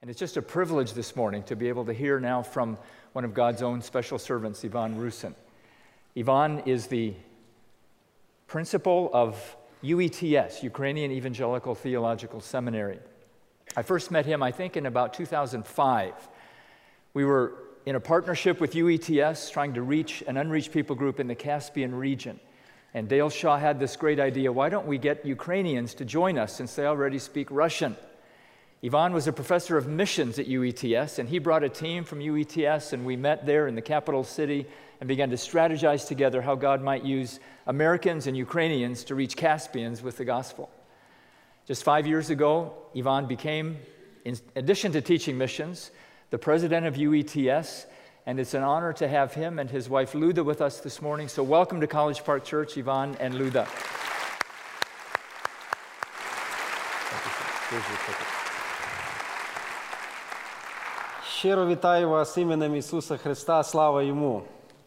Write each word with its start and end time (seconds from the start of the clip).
And 0.00 0.08
it's 0.08 0.20
just 0.20 0.36
a 0.36 0.42
privilege 0.42 0.92
this 0.92 1.16
morning 1.16 1.42
to 1.44 1.56
be 1.56 1.68
able 1.68 1.84
to 1.86 1.92
hear 1.92 2.20
now 2.20 2.40
from 2.40 2.78
one 3.14 3.24
of 3.24 3.34
God's 3.34 3.62
own 3.62 3.82
special 3.82 4.16
servants, 4.16 4.64
Ivan 4.64 4.96
Rusyn. 4.96 5.34
Ivan 6.16 6.60
is 6.60 6.86
the 6.86 7.14
principal 8.46 9.10
of 9.12 9.56
UETS, 9.82 10.62
Ukrainian 10.62 11.10
Evangelical 11.10 11.74
Theological 11.74 12.40
Seminary. 12.40 13.00
I 13.76 13.82
first 13.82 14.12
met 14.12 14.24
him, 14.24 14.40
I 14.40 14.52
think, 14.52 14.76
in 14.76 14.86
about 14.86 15.14
2005. 15.14 16.14
We 17.14 17.24
were 17.24 17.54
in 17.84 17.96
a 17.96 18.00
partnership 18.00 18.60
with 18.60 18.74
UETS 18.74 19.50
trying 19.50 19.74
to 19.74 19.82
reach 19.82 20.22
an 20.28 20.36
unreached 20.36 20.70
people 20.70 20.94
group 20.94 21.18
in 21.18 21.26
the 21.26 21.34
Caspian 21.34 21.92
region. 21.92 22.38
And 22.94 23.08
Dale 23.08 23.30
Shaw 23.30 23.58
had 23.58 23.80
this 23.80 23.96
great 23.96 24.20
idea 24.20 24.52
why 24.52 24.68
don't 24.68 24.86
we 24.86 24.96
get 24.96 25.26
Ukrainians 25.26 25.92
to 25.94 26.04
join 26.04 26.38
us 26.38 26.54
since 26.54 26.76
they 26.76 26.86
already 26.86 27.18
speak 27.18 27.50
Russian? 27.50 27.96
Ivan 28.84 29.12
was 29.12 29.26
a 29.26 29.32
professor 29.32 29.76
of 29.76 29.88
missions 29.88 30.38
at 30.38 30.46
UETS, 30.46 31.18
and 31.18 31.28
he 31.28 31.40
brought 31.40 31.64
a 31.64 31.68
team 31.68 32.04
from 32.04 32.20
UETS, 32.20 32.92
and 32.92 33.04
we 33.04 33.16
met 33.16 33.44
there 33.44 33.66
in 33.66 33.74
the 33.74 33.82
capital 33.82 34.22
city 34.22 34.66
and 35.00 35.08
began 35.08 35.30
to 35.30 35.36
strategize 35.36 36.06
together 36.06 36.40
how 36.40 36.54
God 36.54 36.80
might 36.80 37.04
use 37.04 37.40
Americans 37.66 38.28
and 38.28 38.36
Ukrainians 38.36 39.02
to 39.04 39.16
reach 39.16 39.36
Caspians 39.36 40.00
with 40.00 40.16
the 40.16 40.24
gospel. 40.24 40.70
Just 41.66 41.82
five 41.82 42.06
years 42.06 42.30
ago, 42.30 42.72
Ivan 42.96 43.26
became, 43.26 43.78
in 44.24 44.38
addition 44.54 44.92
to 44.92 45.00
teaching 45.00 45.36
missions, 45.36 45.90
the 46.30 46.38
president 46.38 46.86
of 46.86 46.94
UETS, 46.94 47.86
and 48.26 48.38
it's 48.38 48.54
an 48.54 48.62
honor 48.62 48.92
to 48.92 49.08
have 49.08 49.34
him 49.34 49.58
and 49.58 49.68
his 49.68 49.88
wife 49.88 50.12
Luda 50.12 50.44
with 50.44 50.60
us 50.60 50.78
this 50.78 51.02
morning. 51.02 51.26
So, 51.26 51.42
welcome 51.42 51.80
to 51.80 51.88
College 51.88 52.22
Park 52.22 52.44
Church, 52.44 52.78
Ivan 52.78 53.16
and 53.16 53.34
Luda. 53.34 53.66
Here's 61.27 61.45
your 61.45 61.65
ticket. 61.65 61.67
Щиро 61.67 61.67
вітаю 61.67 62.09
вас 62.09 62.37
іменем 62.37 62.75
Ісуса 62.75 63.17
Христа, 63.17 63.63
слава 63.63 64.03
йому. 64.03 64.41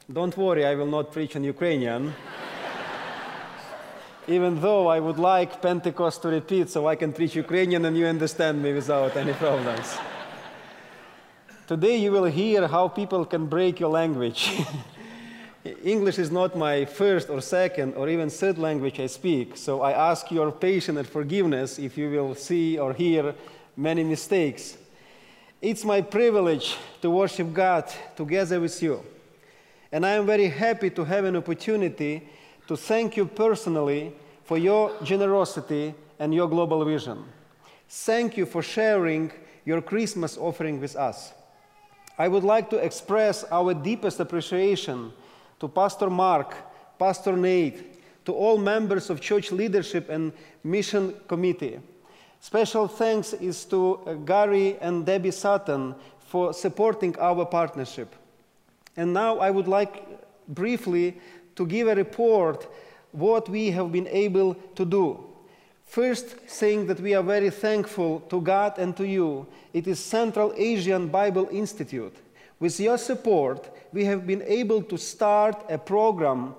Don't 0.09 0.34
worry, 0.36 0.64
I 0.64 0.77
will 0.77 0.91
not 0.91 1.17
preach 1.17 1.36
in 1.36 1.45
Ukrainian. 1.45 2.12
Even 4.28 4.61
though 4.61 4.89
I 4.89 5.00
would 5.00 5.19
like 5.19 5.61
Pentecost 5.61 6.22
to 6.22 6.28
repeat 6.28 6.70
so 6.70 6.86
I 6.89 6.97
can 6.97 7.12
preach 7.12 7.36
Ukrainian 7.36 7.84
and 7.84 7.97
you 7.97 8.06
understand 8.06 8.62
me 8.62 8.72
without 8.72 9.17
any 9.17 9.33
problems. 9.33 9.98
Today 11.69 11.97
you 11.97 12.12
will 12.12 12.31
hear 12.41 12.67
how 12.67 12.89
people 12.89 13.25
can 13.25 13.47
break 13.47 13.81
your 13.81 13.91
language. 13.91 14.41
English 15.84 16.19
is 16.19 16.31
not 16.31 16.56
my 16.56 16.84
first 16.84 17.28
or 17.31 17.41
second 17.41 17.95
or 17.95 18.09
even 18.09 18.31
third 18.31 18.59
language 18.59 19.00
I 19.00 19.09
speak, 19.09 19.56
so 19.56 19.81
I 19.83 19.92
ask 20.11 20.31
your 20.31 20.53
patience 20.53 20.98
and 20.98 21.09
forgiveness 21.09 21.78
if 21.78 21.98
you 21.98 22.11
will 22.11 22.34
see 22.34 22.78
or 22.78 22.92
hear 22.92 23.34
many 23.77 24.05
mistakes. 24.05 24.77
It's 25.62 25.86
my 25.86 26.02
privilege 26.02 26.76
to 27.04 27.12
worship 27.12 27.54
God 27.54 27.86
together 28.16 28.59
with 28.59 28.81
you. 28.81 29.04
And 29.92 30.03
I 30.03 30.14
am 30.14 30.26
very 30.26 30.48
happy 30.48 30.90
to 30.90 31.03
have 31.03 31.23
an 31.23 31.36
opportunity 31.36 32.28
to 32.68 32.76
thank 32.76 33.16
you 33.16 33.26
personally 33.26 34.12
for 34.44 34.58
your 34.58 34.92
generosity 35.03 35.94
and 36.18 36.34
your 36.34 36.50
global 36.50 36.84
vision. 36.84 37.23
Thank 37.88 38.38
you 38.38 38.48
for 38.48 38.64
sharing 38.64 39.31
your 39.64 39.84
Christmas 39.84 40.36
offering 40.36 40.81
with 40.81 40.95
us. 40.95 41.31
I 42.18 42.28
would 42.28 42.44
like 42.44 42.72
to 42.72 42.78
express 42.78 43.44
our 43.52 43.75
deepest 43.75 44.20
appreciation 44.20 45.14
to 45.59 45.68
Pastor 45.68 46.09
Mark, 46.09 46.56
Pastor 46.98 47.38
Nate, 47.38 48.25
to 48.25 48.34
all 48.34 48.58
members 48.58 49.12
of 49.12 49.22
church 49.22 49.52
leadership 49.52 50.09
and 50.09 50.34
mission 50.64 51.14
committee 51.28 51.80
Special 52.42 52.88
thanks 52.88 53.34
is 53.34 53.66
to 53.66 54.00
uh, 54.06 54.14
Gary 54.16 54.75
and 54.81 55.06
Debbie 55.06 55.30
Sutton 55.30 55.94
for 56.17 56.53
supporting 56.53 57.16
our 57.20 57.45
partnership. 57.45 58.16
And 58.97 59.14
now 59.14 59.38
I 59.38 59.52
would 59.52 59.67
like 59.67 60.03
briefly 60.47 61.22
to 61.56 61.67
give 61.67 61.88
a 61.88 61.94
report 61.94 62.68
what 63.12 63.47
we 63.47 63.69
have 63.69 63.91
been 63.91 64.07
able 64.07 64.56
to 64.75 64.85
do. 64.85 65.24
First, 65.85 66.50
saying 66.50 66.88
that 66.88 67.00
we 67.00 67.13
are 67.13 67.22
very 67.22 67.52
thankful 67.52 68.22
to 68.22 68.41
God 68.41 68.79
and 68.79 68.97
to 68.97 69.06
you. 69.06 69.46
It 69.72 69.85
is 69.88 70.00
Central 70.00 70.52
Asian 70.58 71.09
Bible 71.09 71.47
Institute. 71.52 72.16
With 72.59 72.79
your 72.79 72.97
support, 72.97 73.69
we 73.94 74.06
have 74.06 74.25
been 74.25 74.41
able 74.47 74.81
to 74.84 74.97
start 74.97 75.63
a 75.69 75.78
program 75.78 76.56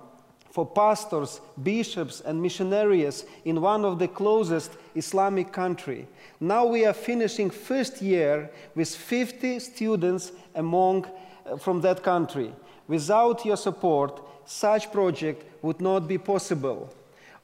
for 0.53 0.67
pastors, 0.67 1.41
bishops, 1.63 2.21
and 2.21 2.41
missionaries 2.41 3.25
in 3.47 3.63
one 3.63 3.87
of 3.87 3.99
the 3.99 4.07
closest 4.07 4.73
Islamic 4.95 5.51
country. 5.51 6.07
Now 6.39 6.67
we 6.67 6.85
are 6.85 6.93
finishing 6.93 7.49
first 7.49 8.03
year 8.03 8.51
with 8.75 8.95
50 8.95 9.59
students 9.61 10.31
among 10.55 11.07
uh, 11.47 11.57
from 11.57 11.81
that 11.81 12.03
country. 12.03 12.53
Without 12.87 13.47
your 13.47 13.57
support, 13.57 14.21
such 14.45 14.93
project 14.93 15.43
would 15.63 15.81
not 15.81 16.07
be 16.07 16.19
possible. 16.19 16.93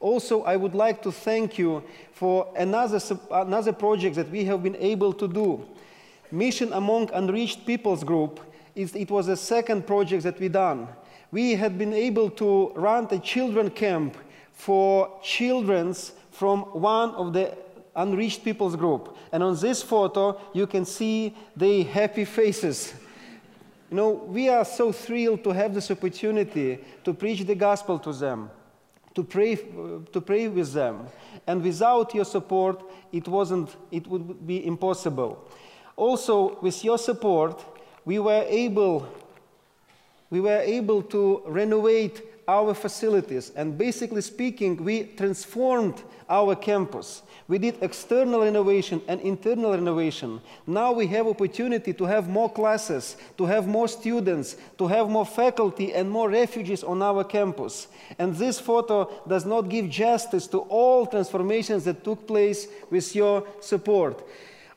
Also, 0.00 0.42
I 0.42 0.56
would 0.56 0.74
like 0.74 1.02
to 1.02 1.10
thank 1.10 1.56
you 1.56 1.82
for 2.12 2.52
another, 2.58 3.00
another 3.30 3.72
project 3.72 4.16
that 4.16 4.28
we 4.30 4.44
have 4.44 4.62
been 4.62 4.76
able 4.76 5.14
to 5.14 5.26
do. 5.26 5.66
Mission 6.30 6.74
Among 6.74 7.10
Unreached 7.14 7.64
Peoples 7.64 8.04
Group, 8.04 8.38
is, 8.74 8.94
it 8.94 9.10
was 9.10 9.26
the 9.26 9.36
second 9.36 9.86
project 9.86 10.24
that 10.24 10.38
we 10.38 10.48
done 10.48 10.88
we 11.30 11.52
had 11.52 11.78
been 11.78 11.92
able 11.92 12.30
to 12.30 12.72
run 12.74 13.06
a 13.10 13.18
children 13.18 13.70
camp 13.70 14.16
for 14.52 15.20
children 15.22 15.94
from 16.30 16.60
one 16.62 17.10
of 17.10 17.32
the 17.32 17.56
unreached 17.94 18.44
peoples 18.44 18.76
group. 18.76 19.16
And 19.32 19.42
on 19.42 19.58
this 19.58 19.82
photo, 19.82 20.40
you 20.52 20.66
can 20.66 20.84
see 20.84 21.36
the 21.56 21.82
happy 21.82 22.24
faces. 22.24 22.94
You 23.90 23.96
know, 23.96 24.10
we 24.10 24.48
are 24.48 24.64
so 24.64 24.92
thrilled 24.92 25.44
to 25.44 25.50
have 25.50 25.74
this 25.74 25.90
opportunity 25.90 26.78
to 27.04 27.14
preach 27.14 27.40
the 27.40 27.54
gospel 27.54 27.98
to 28.00 28.12
them, 28.12 28.50
to 29.14 29.24
pray, 29.24 29.56
to 29.56 30.20
pray 30.20 30.48
with 30.48 30.72
them. 30.72 31.06
And 31.46 31.62
without 31.62 32.14
your 32.14 32.24
support, 32.24 32.82
it, 33.12 33.26
wasn't, 33.26 33.74
it 33.90 34.06
would 34.06 34.46
be 34.46 34.66
impossible. 34.66 35.44
Also, 35.96 36.58
with 36.60 36.84
your 36.84 36.98
support, 36.98 37.64
we 38.04 38.18
were 38.18 38.44
able 38.46 39.08
we 40.30 40.40
were 40.40 40.60
able 40.60 41.02
to 41.02 41.42
renovate 41.46 42.22
our 42.48 42.72
facilities. 42.72 43.52
And 43.54 43.76
basically 43.76 44.22
speaking, 44.22 44.82
we 44.82 45.04
transformed 45.04 46.02
our 46.30 46.54
campus. 46.54 47.22
We 47.46 47.58
did 47.58 47.78
external 47.82 48.42
renovation 48.42 49.00
and 49.08 49.20
internal 49.20 49.72
renovation. 49.72 50.40
Now 50.66 50.92
we 50.92 51.06
have 51.08 51.26
opportunity 51.26 51.94
to 51.94 52.04
have 52.04 52.28
more 52.28 52.50
classes, 52.50 53.16
to 53.38 53.46
have 53.46 53.66
more 53.66 53.88
students, 53.88 54.56
to 54.76 54.86
have 54.86 55.08
more 55.08 55.24
faculty 55.24 55.94
and 55.94 56.10
more 56.10 56.28
refugees 56.28 56.84
on 56.84 57.02
our 57.02 57.24
campus. 57.24 57.88
And 58.18 58.34
this 58.34 58.58
photo 58.60 59.10
does 59.26 59.46
not 59.46 59.70
give 59.70 59.88
justice 59.88 60.46
to 60.48 60.58
all 60.58 61.06
transformations 61.06 61.84
that 61.84 62.04
took 62.04 62.26
place 62.26 62.66
with 62.90 63.14
your 63.14 63.46
support. 63.60 64.22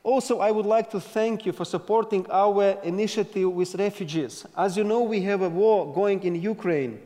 Also, 0.04 0.40
I 0.40 0.50
would 0.50 0.66
like 0.66 0.90
to 0.90 1.00
thank 1.00 1.46
you 1.46 1.52
for 1.52 1.64
supporting 1.64 2.26
our 2.28 2.76
initiative 2.82 3.52
with 3.52 3.76
refugees. 3.76 4.44
As 4.56 4.76
you 4.76 4.82
know, 4.82 5.02
we 5.02 5.20
have 5.22 5.42
a 5.42 5.48
war 5.48 5.92
going 5.94 6.24
in 6.24 6.34
Ukraine. 6.34 7.00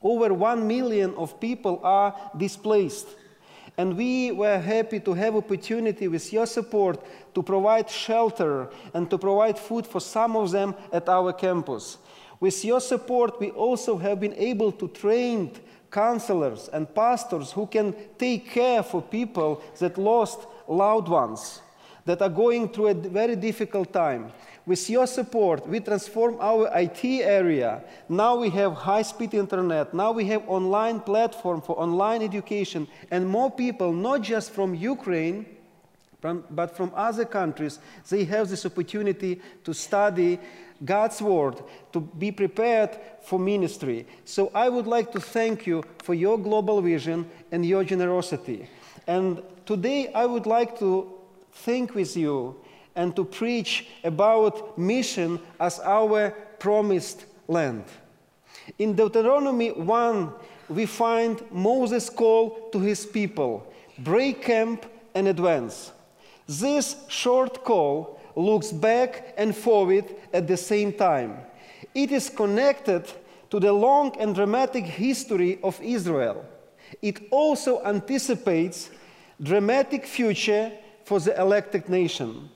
Over 0.00 0.32
one 0.32 0.68
million 0.68 1.14
of 1.16 1.40
people 1.40 1.80
are 1.82 2.14
displaced. 2.36 3.08
And 3.76 3.96
we 3.96 4.30
were 4.30 4.58
happy 4.58 5.00
to 5.00 5.14
have 5.14 5.34
opportunity 5.34 6.06
with 6.06 6.32
your 6.32 6.46
support 6.46 7.04
to 7.34 7.42
provide 7.42 7.90
shelter 7.90 8.68
and 8.94 9.10
to 9.10 9.18
provide 9.18 9.58
food 9.58 9.84
for 9.84 10.00
some 10.00 10.36
of 10.36 10.52
them 10.52 10.76
at 10.92 11.08
our 11.08 11.32
campus. 11.32 11.98
With 12.38 12.64
your 12.64 12.80
support, 12.80 13.40
we 13.40 13.50
also 13.50 13.98
have 13.98 14.20
been 14.20 14.34
able 14.34 14.70
to 14.72 14.86
train 14.86 15.50
counselors 15.90 16.68
and 16.68 16.92
pastors 16.94 17.50
who 17.50 17.66
can 17.66 17.94
take 18.16 18.50
care 18.50 18.84
for 18.84 19.02
people 19.02 19.60
that 19.80 19.98
lost 19.98 20.46
loved 20.68 21.08
ones 21.08 21.62
that 22.08 22.22
are 22.22 22.30
going 22.30 22.70
through 22.70 22.88
a 22.88 22.94
very 22.94 23.36
difficult 23.36 23.92
time. 23.92 24.32
With 24.64 24.88
your 24.88 25.06
support, 25.06 25.68
we 25.68 25.78
transform 25.80 26.38
our 26.40 26.66
IT 26.74 27.04
area. 27.04 27.84
Now 28.08 28.36
we 28.36 28.48
have 28.48 28.72
high-speed 28.72 29.34
internet. 29.34 29.92
Now 29.92 30.12
we 30.12 30.24
have 30.24 30.42
online 30.48 31.00
platform 31.00 31.60
for 31.60 31.78
online 31.78 32.22
education. 32.22 32.88
And 33.10 33.28
more 33.28 33.50
people, 33.50 33.92
not 33.92 34.22
just 34.22 34.52
from 34.52 34.74
Ukraine, 34.74 35.44
but 36.22 36.74
from 36.74 36.92
other 36.94 37.26
countries, 37.26 37.78
they 38.08 38.24
have 38.24 38.48
this 38.48 38.64
opportunity 38.64 39.42
to 39.64 39.74
study 39.74 40.40
God's 40.82 41.20
Word, 41.20 41.62
to 41.92 42.00
be 42.00 42.32
prepared 42.32 42.98
for 43.20 43.38
ministry. 43.38 44.06
So 44.24 44.50
I 44.54 44.70
would 44.70 44.86
like 44.86 45.12
to 45.12 45.20
thank 45.20 45.66
you 45.66 45.84
for 46.02 46.14
your 46.14 46.38
global 46.38 46.80
vision 46.80 47.28
and 47.52 47.66
your 47.66 47.84
generosity. 47.84 48.66
And 49.06 49.42
today 49.66 50.10
I 50.14 50.24
would 50.24 50.46
like 50.46 50.78
to 50.78 51.17
think 51.58 51.94
with 51.94 52.16
you 52.16 52.56
and 52.94 53.14
to 53.14 53.24
preach 53.24 53.86
about 54.02 54.76
mission 54.78 55.40
as 55.60 55.78
our 55.80 56.30
promised 56.58 57.24
land. 57.46 57.84
In 58.78 58.94
Deuteronomy 58.94 59.70
1, 59.70 60.32
we 60.68 60.86
find 60.86 61.42
Moses' 61.50 62.10
call 62.10 62.70
to 62.72 62.78
his 62.80 63.06
people 63.06 63.72
break 63.98 64.42
camp 64.42 64.86
and 65.14 65.28
advance. 65.28 65.92
This 66.46 66.96
short 67.08 67.64
call 67.64 68.20
looks 68.36 68.70
back 68.70 69.34
and 69.36 69.54
forward 69.54 70.04
at 70.32 70.46
the 70.46 70.56
same 70.56 70.92
time. 70.92 71.38
It 71.94 72.12
is 72.12 72.30
connected 72.30 73.10
to 73.50 73.58
the 73.58 73.72
long 73.72 74.16
and 74.20 74.34
dramatic 74.34 74.84
history 74.84 75.58
of 75.62 75.80
Israel. 75.82 76.44
It 77.02 77.20
also 77.30 77.82
anticipates 77.84 78.90
dramatic 79.42 80.06
future 80.06 80.72
for 81.08 81.18
the 81.18 81.40
elected 81.40 81.88
nation. 81.88 82.50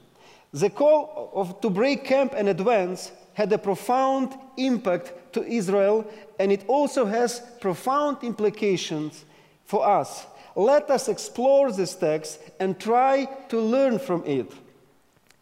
The 0.52 0.68
call 0.68 1.30
of, 1.34 1.62
to 1.62 1.70
break 1.70 2.04
camp 2.04 2.34
and 2.36 2.50
advance 2.50 3.10
had 3.32 3.50
a 3.50 3.56
profound 3.56 4.34
impact 4.58 5.32
to 5.32 5.42
Israel, 5.42 6.04
and 6.38 6.52
it 6.52 6.62
also 6.68 7.06
has 7.06 7.40
profound 7.60 8.18
implications 8.22 9.24
for 9.64 9.88
us. 9.88 10.26
Let 10.54 10.90
us 10.90 11.08
explore 11.08 11.72
this 11.72 11.94
text 11.94 12.40
and 12.60 12.78
try 12.78 13.24
to 13.48 13.58
learn 13.58 13.98
from 13.98 14.22
it. 14.26 14.52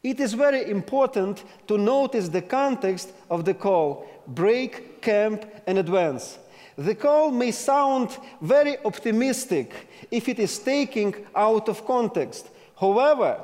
It 0.04 0.20
is 0.20 0.32
very 0.34 0.70
important 0.70 1.42
to 1.66 1.76
notice 1.76 2.28
the 2.28 2.42
context 2.42 3.12
of 3.28 3.44
the 3.44 3.54
call 3.54 4.06
break, 4.28 5.02
camp, 5.02 5.44
and 5.66 5.78
advance. 5.78 6.38
The 6.78 6.94
call 6.94 7.32
may 7.32 7.50
sound 7.50 8.16
very 8.40 8.78
optimistic 8.84 9.88
if 10.12 10.28
it 10.28 10.38
is 10.38 10.60
taken 10.60 11.26
out 11.34 11.68
of 11.68 11.84
context. 11.84 12.46
However, 12.80 13.38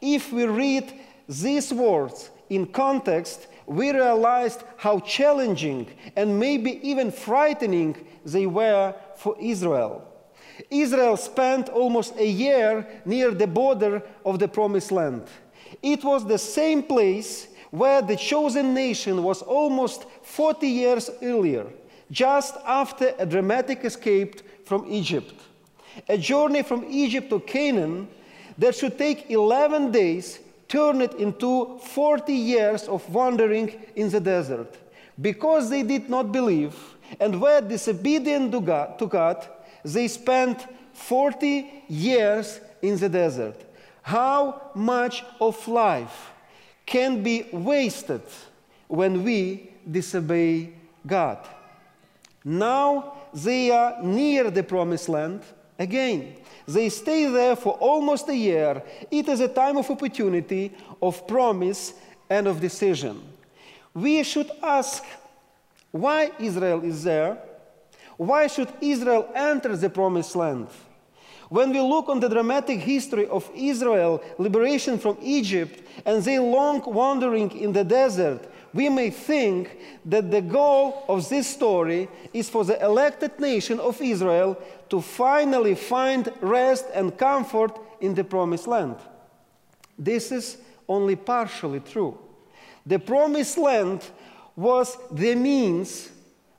if 0.00 0.32
we 0.32 0.46
read 0.46 0.92
these 1.28 1.72
words 1.72 2.30
in 2.48 2.66
context, 2.66 3.46
we 3.66 3.92
realized 3.92 4.64
how 4.78 5.00
challenging 5.00 5.86
and 6.16 6.40
maybe 6.40 6.80
even 6.88 7.12
frightening 7.12 7.96
they 8.24 8.46
were 8.46 8.94
for 9.16 9.36
Israel. 9.38 10.04
Israel 10.70 11.18
spent 11.18 11.68
almost 11.68 12.16
a 12.16 12.26
year 12.26 12.86
near 13.04 13.30
the 13.30 13.46
border 13.46 14.02
of 14.24 14.38
the 14.38 14.48
Promised 14.48 14.90
Land. 14.90 15.26
It 15.82 16.02
was 16.02 16.26
the 16.26 16.38
same 16.38 16.82
place 16.82 17.48
where 17.70 18.00
the 18.00 18.16
chosen 18.16 18.72
nation 18.72 19.22
was 19.22 19.42
almost 19.42 20.06
40 20.22 20.66
years 20.66 21.10
earlier, 21.22 21.66
just 22.10 22.56
after 22.66 23.14
a 23.18 23.26
dramatic 23.26 23.84
escape 23.84 24.40
from 24.66 24.86
Egypt. 24.88 25.34
A 26.08 26.16
journey 26.16 26.62
from 26.62 26.86
Egypt 26.88 27.28
to 27.28 27.40
Canaan 27.40 28.08
that 28.58 28.74
should 28.74 28.98
take 28.98 29.30
11 29.30 29.92
days 29.92 30.40
turned 30.68 31.00
it 31.00 31.14
into 31.14 31.78
40 31.78 32.32
years 32.32 32.88
of 32.88 33.08
wandering 33.08 33.72
in 33.96 34.10
the 34.10 34.20
desert. 34.20 34.76
Because 35.20 35.70
they 35.70 35.82
did 35.82 36.10
not 36.10 36.30
believe 36.30 36.76
and 37.18 37.40
were 37.40 37.60
disobedient 37.60 38.52
to 38.52 38.60
God, 38.60 38.98
to 38.98 39.06
God, 39.06 39.48
they 39.84 40.08
spent 40.08 40.66
40 40.92 41.84
years 41.88 42.60
in 42.82 42.98
the 42.98 43.08
desert. 43.08 43.56
How 44.02 44.70
much 44.74 45.24
of 45.40 45.66
life 45.66 46.32
can 46.84 47.22
be 47.22 47.46
wasted 47.52 48.22
when 48.88 49.24
we 49.24 49.70
disobey 49.90 50.72
God? 51.06 51.38
Now 52.44 53.16
they 53.32 53.70
are 53.70 54.02
near 54.02 54.50
the 54.50 54.62
promised 54.62 55.08
land 55.08 55.42
again. 55.78 56.34
They 56.66 56.88
stay 56.88 57.26
there 57.26 57.56
for 57.56 57.74
almost 57.74 58.28
a 58.28 58.36
year. 58.36 58.82
It 59.10 59.28
is 59.28 59.40
a 59.40 59.48
time 59.48 59.76
of 59.76 59.90
opportunity, 59.90 60.74
of 61.00 61.26
promise, 61.26 61.94
and 62.28 62.46
of 62.46 62.60
decision. 62.60 63.22
We 63.94 64.22
should 64.22 64.50
ask 64.62 65.02
why 65.90 66.30
Israel 66.38 66.84
is 66.84 67.04
there. 67.04 67.38
Why 68.16 68.48
should 68.48 68.68
Israel 68.80 69.30
enter 69.34 69.76
the 69.76 69.88
promised 69.88 70.34
land? 70.36 70.68
When 71.48 71.70
we 71.70 71.80
look 71.80 72.08
on 72.10 72.20
the 72.20 72.28
dramatic 72.28 72.80
history 72.80 73.26
of 73.26 73.50
Israel 73.54 74.22
liberation 74.36 74.98
from 74.98 75.16
Egypt 75.22 75.82
and 76.04 76.22
their 76.22 76.42
long 76.42 76.82
wandering 76.84 77.50
in 77.52 77.72
the 77.72 77.84
desert, 77.84 78.46
we 78.74 78.88
may 78.88 79.10
think 79.10 79.76
that 80.04 80.30
the 80.30 80.42
goal 80.42 81.04
of 81.08 81.28
this 81.28 81.46
story 81.46 82.08
is 82.32 82.48
for 82.48 82.64
the 82.64 82.82
elected 82.82 83.38
nation 83.40 83.80
of 83.80 84.00
Israel 84.00 84.60
to 84.90 85.00
finally 85.00 85.74
find 85.74 86.32
rest 86.40 86.86
and 86.94 87.16
comfort 87.16 87.78
in 88.00 88.14
the 88.14 88.24
promised 88.24 88.66
land. 88.66 88.96
This 89.98 90.30
is 90.30 90.58
only 90.88 91.16
partially 91.16 91.80
true. 91.80 92.18
The 92.86 92.98
promised 92.98 93.58
land 93.58 94.02
was 94.56 94.96
the 95.10 95.34
means, 95.34 96.10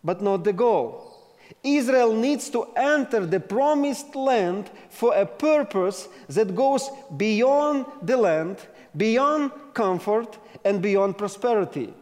but 0.03 0.21
not 0.21 0.43
the 0.43 0.53
goal. 0.53 1.09
Israel 1.63 2.13
needs 2.13 2.49
to 2.49 2.67
enter 2.75 3.25
the 3.25 3.39
promised 3.39 4.15
land 4.15 4.69
for 4.89 5.13
a 5.15 5.25
purpose 5.25 6.07
that 6.27 6.55
goes 6.55 6.89
beyond 7.17 7.85
the 8.01 8.15
land, 8.15 8.57
beyond 8.99 9.51
comfort, 9.73 10.37
and 10.65 10.81
beyond 10.81 11.17
prosperity. 11.17 11.93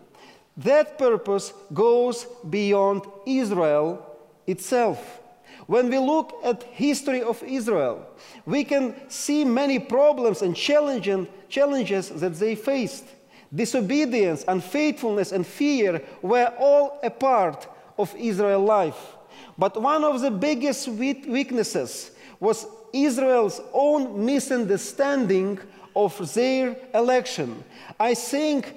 That 0.57 0.97
purpose 0.97 1.53
goes 1.73 2.25
beyond 2.49 3.03
Israel 3.25 4.03
itself. 4.47 5.21
When 5.67 5.89
we 5.89 5.99
look 5.99 6.33
at 6.43 6.63
history 6.63 7.21
of 7.21 7.43
Israel, 7.43 8.05
we 8.45 8.63
can 8.63 8.95
see 9.09 9.45
many 9.45 9.79
problems 9.79 10.41
and 10.41 10.55
challenges 10.55 12.09
that 12.09 12.33
they 12.35 12.55
faced. 12.55 13.05
Disobedience, 13.53 14.43
unfaithfulness, 14.47 15.31
and 15.31 15.45
fear 15.45 16.01
were 16.21 16.51
all 16.57 16.99
a 17.03 17.09
part 17.09 17.67
of 17.97 18.15
Israel 18.15 18.63
life. 18.63 19.15
But 19.57 19.79
one 19.81 20.03
of 20.03 20.21
the 20.21 20.31
biggest 20.31 20.87
weaknesses 20.87 22.11
was 22.39 22.65
Israel's 22.93 23.61
own 23.73 24.25
misunderstanding 24.25 25.59
of 25.97 26.33
their 26.35 26.77
election. 26.93 27.63
I 27.99 28.13
think 28.13 28.75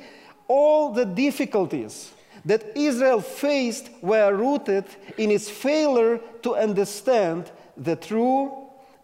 all 0.48 0.92
the 0.92 1.04
difficulties 1.04 2.12
that 2.46 2.64
Israel 2.74 3.20
faced 3.20 3.90
were 4.00 4.34
rooted 4.34 4.86
in 5.18 5.30
its 5.30 5.50
failure 5.50 6.18
to 6.42 6.56
understand 6.56 7.50
the 7.76 7.96
true 7.96 8.50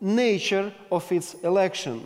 nature 0.00 0.72
of 0.90 1.12
its 1.12 1.34
election. 1.44 2.02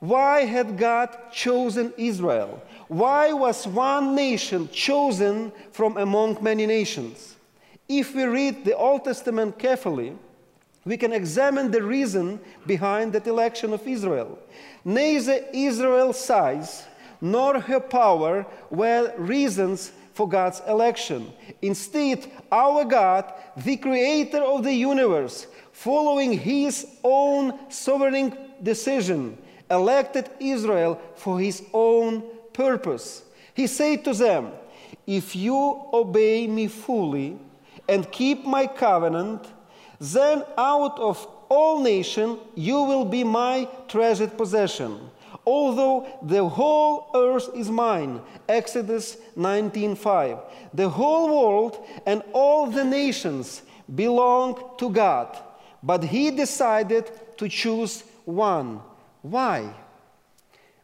Why 0.00 0.44
had 0.46 0.76
God 0.76 1.16
chosen 1.32 1.92
Israel? 1.96 2.60
Why 2.88 3.32
was 3.32 3.68
one 3.68 4.16
nation 4.16 4.68
chosen 4.72 5.52
from 5.70 5.96
among 5.96 6.42
many 6.42 6.66
nations? 6.66 7.36
If 7.88 8.14
we 8.16 8.24
read 8.24 8.64
the 8.64 8.76
Old 8.76 9.04
Testament 9.04 9.58
carefully, 9.58 10.16
we 10.84 10.96
can 10.96 11.12
examine 11.12 11.70
the 11.70 11.82
reason 11.82 12.40
behind 12.66 13.12
that 13.12 13.26
election 13.26 13.72
of 13.72 13.86
Israel. 13.86 14.38
Neither 14.84 15.44
Israel's 15.52 16.18
size 16.18 16.86
nor 17.20 17.60
her 17.60 17.80
power 17.80 18.46
were 18.70 19.12
reasons 19.18 19.92
for 20.14 20.28
God's 20.28 20.62
election. 20.66 21.32
Instead, 21.62 22.30
our 22.50 22.84
God, 22.84 23.32
the 23.56 23.76
creator 23.76 24.42
of 24.42 24.64
the 24.64 24.72
universe, 24.72 25.46
following 25.72 26.32
his 26.32 26.86
own 27.04 27.58
sovereign 27.70 28.36
decision, 28.62 29.36
elected 29.70 30.28
Israel 30.40 31.00
for 31.14 31.38
his 31.38 31.62
own 31.72 32.22
purpose. 32.52 33.22
He 33.54 33.66
said 33.66 34.04
to 34.04 34.14
them, 34.14 34.52
If 35.06 35.36
you 35.36 35.56
obey 35.92 36.46
me 36.46 36.66
fully 36.66 37.38
and 37.88 38.10
keep 38.10 38.44
my 38.44 38.66
covenant, 38.66 39.46
then 40.00 40.42
out 40.56 40.98
of 40.98 41.28
all 41.50 41.82
nations 41.82 42.38
you 42.54 42.82
will 42.82 43.04
be 43.04 43.22
my 43.22 43.68
treasured 43.86 44.36
possession. 44.36 44.98
Although 45.46 46.06
the 46.22 46.46
whole 46.46 47.10
earth 47.14 47.50
is 47.54 47.70
mine 47.70 48.20
exodus 48.48 49.16
19:5 49.36 50.38
the 50.72 50.88
whole 50.88 51.28
world 51.28 51.84
and 52.06 52.22
all 52.32 52.66
the 52.66 52.84
nations 52.84 53.62
belong 53.94 54.56
to 54.78 54.88
god. 54.88 55.36
But 55.82 56.04
he 56.04 56.30
decided 56.30 57.10
to 57.38 57.48
choose 57.48 58.04
one. 58.24 58.80
Why? 59.22 59.72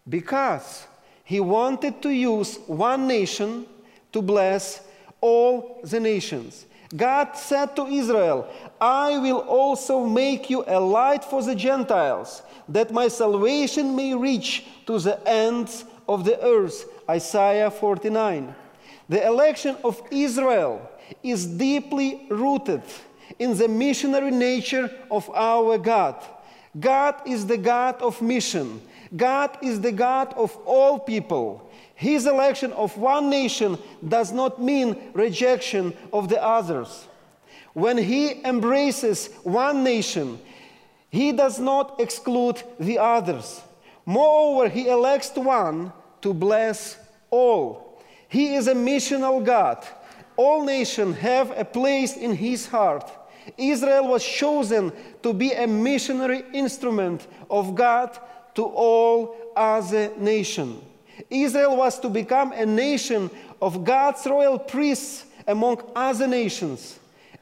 Because 0.09 0.87
he 1.25 1.41
wanted 1.41 2.03
to 2.03 2.11
use 2.11 2.59
one 2.67 3.07
nation 3.07 3.67
to 4.13 4.23
bless 4.23 4.81
all 5.21 5.81
the 5.85 6.01
nations 6.01 6.67
God 6.95 7.37
said 7.37 7.75
to 7.77 7.87
Israel, 7.87 8.47
I 8.81 9.19
will 9.19 9.41
also 9.41 10.05
make 10.05 10.49
you 10.51 10.65
a 10.67 10.79
light 10.79 11.25
for 11.25 11.43
the 11.43 11.55
Gentiles, 11.55 12.43
that 12.69 12.93
my 12.93 13.09
salvation 13.09 13.97
may 13.97 14.15
reach 14.15 14.65
to 14.87 14.99
the 14.99 15.21
ends 15.29 15.85
of 16.09 16.25
the 16.25 16.41
earth. 16.45 16.85
Isaiah 17.09 17.71
49. 17.71 18.55
The 19.09 19.25
election 19.25 19.77
of 19.85 20.01
Israel 20.11 20.89
is 21.23 21.47
deeply 21.47 22.27
rooted 22.29 22.83
in 23.39 23.57
the 23.57 23.69
missionary 23.69 24.31
nature 24.31 24.91
of 25.11 25.31
our 25.31 25.79
God. 25.79 26.23
God 26.79 27.15
is 27.27 27.47
the 27.47 27.57
God 27.57 28.03
of 28.03 28.21
mission. 28.21 28.81
God 29.17 29.57
is 29.63 29.81
the 29.81 29.93
God 29.93 30.35
of 30.35 30.57
all 30.67 30.99
people. 30.99 31.66
His 31.97 32.27
election 32.27 32.73
of 32.73 32.97
one 32.99 33.31
nation 33.31 33.79
does 34.07 34.31
not 34.31 34.63
mean 34.63 35.11
rejection 35.15 35.95
of 36.13 36.29
the 36.29 36.43
others. 36.43 37.09
When 37.73 37.97
he 37.97 38.45
embraces 38.45 39.31
one 39.43 39.83
nation, 39.83 40.39
he 41.09 41.33
does 41.33 41.59
not 41.59 41.99
exclude 41.99 42.63
the 42.79 42.99
others. 42.99 43.63
Moreover, 44.05 44.69
he 44.69 44.89
elects 44.89 45.35
one 45.35 45.91
to 46.21 46.35
bless 46.35 46.99
all. 47.31 47.99
He 48.29 48.55
is 48.55 48.69
a 48.69 48.75
missional 48.75 49.43
God. 49.43 49.83
All 50.37 50.65
nations 50.65 51.17
have 51.17 51.51
a 51.59 51.65
place 51.65 52.15
in 52.15 52.35
his 52.35 52.67
heart. 52.67 53.11
Israel 53.57 54.09
was 54.09 54.23
chosen 54.23 54.93
to 55.23 55.33
be 55.33 55.53
a 55.53 55.67
missionary 55.67 56.45
instrument 56.53 57.27
of 57.49 57.75
God 57.75 58.19
to 58.55 58.65
all 58.65 59.35
other 59.57 60.13
nations. 60.19 60.83
Israel 61.31 61.77
was 61.77 61.99
to 62.01 62.09
become 62.09 62.53
a 62.53 62.67
nation 62.67 63.31
of 63.61 63.85
God's 63.85 64.27
royal 64.27 64.59
priests 64.59 65.25
among 65.47 65.83
other 65.95 66.27
nations 66.27 66.99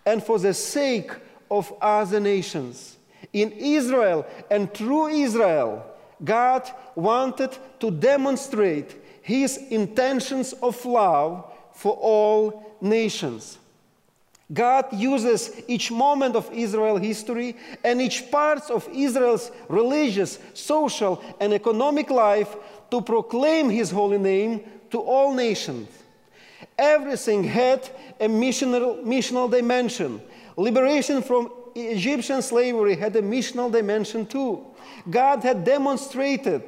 and 0.06 0.22
for 0.22 0.38
the 0.38 0.54
sake 0.54 1.10
of 1.50 1.72
other 1.80 2.20
nations. 2.20 2.96
In 3.32 3.52
Israel 3.52 4.26
and 4.50 4.72
through 4.72 5.08
Israel, 5.08 5.84
God 6.22 6.70
wanted 6.94 7.56
to 7.80 7.90
demonstrate 7.90 8.94
his 9.22 9.56
intentions 9.56 10.52
of 10.52 10.84
love 10.84 11.50
for 11.72 11.94
all 11.94 12.76
nations. 12.80 13.58
God 14.52 14.92
uses 14.92 15.62
each 15.66 15.90
moment 15.90 16.36
of 16.36 16.52
Israel 16.52 16.98
history 16.98 17.56
and 17.82 18.00
each 18.00 18.30
part 18.30 18.70
of 18.70 18.86
Israel's 18.92 19.50
religious, 19.68 20.38
social, 20.52 21.24
and 21.40 21.54
economic 21.54 22.10
life 22.10 22.54
to 22.94 23.00
proclaim 23.00 23.70
his 23.70 23.90
holy 23.90 24.18
name 24.18 24.60
to 24.88 25.00
all 25.00 25.34
nations. 25.34 25.88
Everything 26.78 27.42
had 27.42 27.90
a 28.20 28.28
missional, 28.28 29.02
missional 29.02 29.50
dimension. 29.50 30.22
Liberation 30.56 31.20
from 31.20 31.50
Egyptian 31.74 32.40
slavery 32.40 32.94
had 32.94 33.16
a 33.16 33.20
missional 33.20 33.68
dimension 33.72 34.24
too. 34.24 34.64
God 35.10 35.42
had 35.42 35.64
demonstrated 35.64 36.62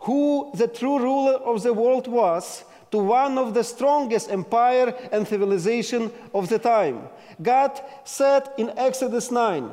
who 0.00 0.50
the 0.54 0.66
true 0.66 0.98
ruler 0.98 1.34
of 1.34 1.62
the 1.62 1.74
world 1.74 2.08
was 2.08 2.64
to 2.90 2.96
one 2.96 3.36
of 3.36 3.52
the 3.52 3.62
strongest 3.62 4.30
empire 4.30 4.94
and 5.12 5.28
civilization 5.28 6.10
of 6.32 6.48
the 6.48 6.58
time. 6.58 7.02
God 7.42 7.78
said 8.04 8.48
in 8.56 8.72
Exodus 8.78 9.30
9, 9.30 9.70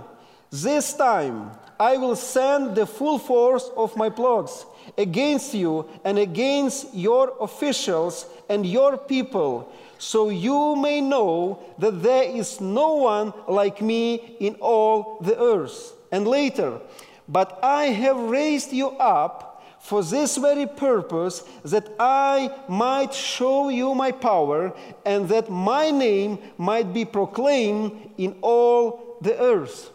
This 0.53 0.93
time 0.93 1.49
I 1.79 1.97
will 1.97 2.15
send 2.15 2.75
the 2.75 2.85
full 2.85 3.17
force 3.17 3.71
of 3.75 3.97
my 3.97 4.09
plagues 4.11 4.67
against 4.99 5.55
you 5.55 5.89
and 6.05 6.19
against 6.19 6.93
your 6.93 7.33
officials 7.41 8.27
and 8.47 8.63
your 8.63 8.95
people, 8.97 9.73
so 9.97 10.29
you 10.29 10.75
may 10.75 11.01
know 11.01 11.57
that 11.79 12.03
there 12.03 12.25
is 12.29 12.61
no 12.61 12.93
one 12.97 13.33
like 13.47 13.81
me 13.81 14.35
in 14.39 14.53
all 14.59 15.17
the 15.21 15.41
earth. 15.41 15.93
And 16.11 16.27
later, 16.27 16.79
but 17.27 17.57
I 17.63 17.85
have 17.85 18.17
raised 18.17 18.71
you 18.71 18.89
up 18.89 19.63
for 19.79 20.03
this 20.03 20.37
very 20.37 20.67
purpose, 20.67 21.43
that 21.65 21.89
I 21.99 22.53
might 22.69 23.11
show 23.11 23.69
you 23.69 23.95
my 23.95 24.11
power, 24.11 24.71
and 25.03 25.27
that 25.29 25.49
my 25.49 25.89
name 25.89 26.37
might 26.59 26.93
be 26.93 27.05
proclaimed 27.05 28.11
in 28.19 28.35
all 28.41 29.17
the 29.19 29.35
earth. 29.41 29.89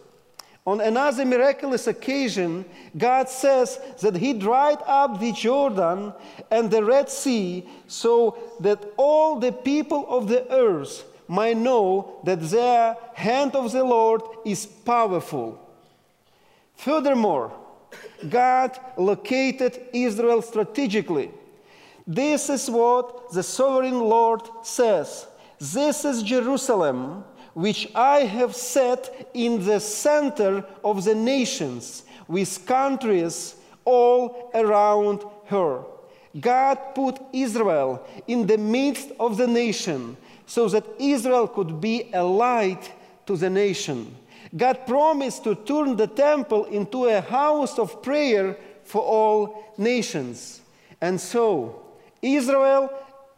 On 0.68 0.82
another 0.82 1.25
miraculous 1.25 1.87
occasion, 1.87 2.62
God 2.94 3.30
says 3.30 3.80
that 4.02 4.14
He 4.14 4.34
dried 4.34 4.80
up 4.87 5.18
the 5.18 5.32
Jordan 5.32 6.12
and 6.50 6.70
the 6.70 6.84
Red 6.84 7.08
Sea 7.08 7.66
so 7.87 8.37
that 8.60 8.84
all 8.98 9.40
the 9.40 9.50
people 9.50 10.04
of 10.10 10.28
the 10.28 10.46
earth 10.52 11.06
might 11.26 11.56
know 11.56 12.20
that 12.25 12.42
the 12.50 12.98
hand 13.14 13.56
of 13.56 13.72
the 13.72 13.82
Lord 13.82 14.20
is 14.44 14.66
powerful. 14.66 15.58
Furthermore, 16.75 17.50
God 18.28 18.78
located 18.98 19.80
Israel 19.94 20.42
strategically. 20.42 21.30
This 22.06 22.50
is 22.50 22.68
what 22.68 23.32
the 23.32 23.42
sovereign 23.42 24.00
Lord 24.00 24.42
says 24.62 25.26
This 25.58 26.04
is 26.04 26.22
Jerusalem, 26.22 27.25
which 27.58 27.90
I 27.92 28.20
have 28.20 28.54
set 28.54 29.30
in 29.34 29.64
the 29.64 29.80
center 29.80 30.64
of 30.84 31.02
the 31.02 31.16
nations, 31.16 32.04
with 32.28 32.64
countries 32.66 33.56
all 33.84 34.52
around 34.54 35.24
her. 35.46 35.82
God 36.38 36.76
put 36.94 37.18
Israel 37.32 38.06
in 38.28 38.46
the 38.46 38.58
midst 38.58 39.10
of 39.18 39.36
the 39.36 39.48
nation 39.48 40.16
so 40.46 40.68
that 40.68 40.86
Israel 41.00 41.48
could 41.48 41.80
be 41.80 42.08
a 42.12 42.22
light 42.22 42.92
to 43.26 43.36
the 43.36 43.50
nation. 43.50 44.14
God 44.56 44.86
promised 44.86 45.42
to 45.42 45.56
turn 45.56 45.96
the 45.96 46.06
temple 46.06 46.66
into 46.66 47.06
a 47.06 47.20
house 47.20 47.76
of 47.76 48.04
prayer 48.04 48.56
for 48.84 49.02
all 49.02 49.74
nations. 49.76 50.60
And 51.00 51.20
so, 51.20 51.82
Israel 52.22 52.88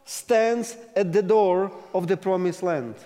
stands 0.05 0.77
at 0.95 1.11
the 1.11 1.23
door 1.23 1.73
of 1.95 2.07
the 2.07 2.19
promised 2.19 2.63
land. 2.63 2.97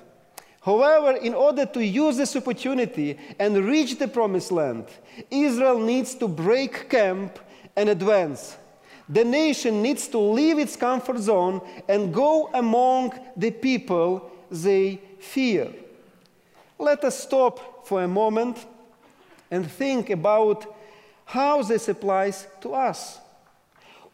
However, 0.64 1.18
in 1.18 1.34
order 1.34 1.66
to 1.66 1.84
use 1.84 2.16
this 2.16 2.34
opportunity 2.34 3.18
and 3.38 3.66
reach 3.66 3.98
the 3.98 4.08
promised 4.08 4.50
land, 4.50 4.86
Israel 5.30 5.78
needs 5.78 6.14
to 6.14 6.26
break 6.26 6.88
camp 6.88 7.38
and 7.76 7.90
advance. 7.90 8.56
The 9.06 9.24
nation 9.24 9.82
needs 9.82 10.08
to 10.08 10.18
leave 10.18 10.58
its 10.58 10.74
comfort 10.74 11.18
zone 11.18 11.60
and 11.86 12.14
go 12.14 12.48
among 12.54 13.12
the 13.36 13.50
people 13.50 14.30
they 14.50 15.02
fear. 15.18 15.70
Let 16.78 17.04
us 17.04 17.22
stop 17.22 17.86
for 17.86 18.02
a 18.02 18.08
moment 18.08 18.64
and 19.50 19.70
think 19.70 20.08
about 20.08 20.64
how 21.26 21.62
this 21.62 21.88
applies 21.88 22.46
to 22.62 22.72
us. 22.72 23.18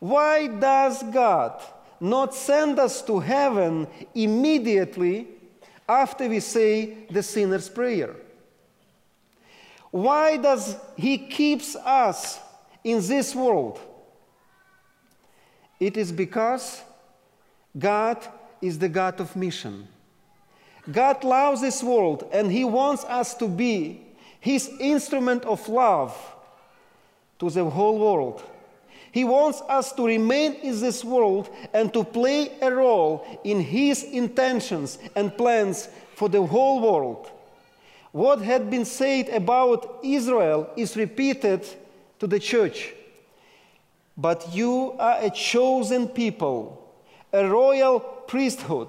Why 0.00 0.48
does 0.48 1.00
God 1.04 1.62
not 2.00 2.34
send 2.34 2.80
us 2.80 3.02
to 3.02 3.20
heaven 3.20 3.86
immediately 4.16 5.28
after 5.90 6.28
we 6.28 6.40
say 6.40 7.06
the 7.10 7.22
sinner's 7.22 7.68
prayer? 7.68 8.14
Why 9.90 10.36
does 10.36 10.76
he 10.96 11.18
keeps 11.18 11.74
us 11.74 12.38
in 12.84 13.06
this 13.06 13.34
world? 13.34 13.80
It 15.80 15.96
is 15.96 16.12
because 16.12 16.82
God 17.76 18.18
is 18.62 18.78
the 18.78 18.88
God 18.88 19.18
of 19.20 19.34
mission. 19.34 19.88
God 20.90 21.24
loves 21.24 21.60
this 21.60 21.82
world 21.82 22.28
and 22.32 22.50
He 22.50 22.64
wants 22.64 23.04
us 23.04 23.34
to 23.34 23.48
be 23.48 24.02
His 24.38 24.70
instrument 24.78 25.44
of 25.44 25.68
love 25.68 26.16
to 27.38 27.50
the 27.50 27.64
whole 27.64 27.98
world. 27.98 28.42
He 29.12 29.24
wants 29.24 29.60
us 29.68 29.92
to 29.92 30.06
remain 30.06 30.54
in 30.54 30.80
this 30.80 31.04
world 31.04 31.50
and 31.72 31.92
to 31.92 32.04
play 32.04 32.52
a 32.60 32.70
role 32.70 33.26
in 33.44 33.60
His 33.60 34.02
intentions 34.04 34.98
and 35.16 35.36
plans 35.36 35.88
for 36.14 36.28
the 36.28 36.44
whole 36.44 36.80
world. 36.80 37.30
What 38.12 38.42
had 38.42 38.70
been 38.70 38.84
said 38.84 39.28
about 39.28 40.00
Israel 40.02 40.70
is 40.76 40.96
repeated 40.96 41.66
to 42.18 42.26
the 42.26 42.38
church. 42.38 42.92
But 44.16 44.54
you 44.54 44.94
are 44.98 45.18
a 45.20 45.30
chosen 45.30 46.08
people, 46.08 46.92
a 47.32 47.48
royal 47.48 48.00
priesthood 48.00 48.88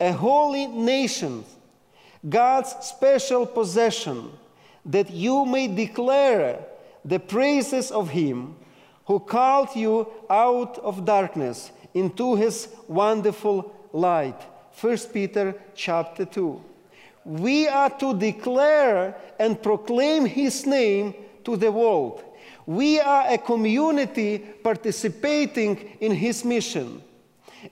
a 0.00 0.12
holy 0.12 0.66
nation, 0.66 1.44
God's 2.26 2.74
special 2.80 3.44
possession, 3.44 4.32
that 4.86 5.10
you 5.10 5.44
may 5.44 5.68
declare 5.68 6.58
the 7.04 7.20
praises 7.20 7.90
of 7.90 8.08
Him 8.08 8.56
who 9.10 9.18
called 9.18 9.74
you 9.74 10.06
out 10.30 10.78
of 10.78 11.04
darkness 11.04 11.72
into 11.94 12.36
His 12.36 12.68
wonderful 12.86 13.74
light. 13.92 14.40
1 14.80 14.98
Peter 15.12 15.52
chapter 15.74 16.24
2. 16.24 16.62
We 17.24 17.66
are 17.66 17.90
to 17.98 18.16
declare 18.16 19.16
and 19.36 19.60
proclaim 19.60 20.26
His 20.26 20.64
name 20.64 21.14
to 21.44 21.56
the 21.56 21.72
world. 21.72 22.22
We 22.66 23.00
are 23.00 23.24
a 23.28 23.36
community 23.36 24.38
participating 24.38 25.96
in 25.98 26.12
His 26.12 26.44
mission. 26.44 27.02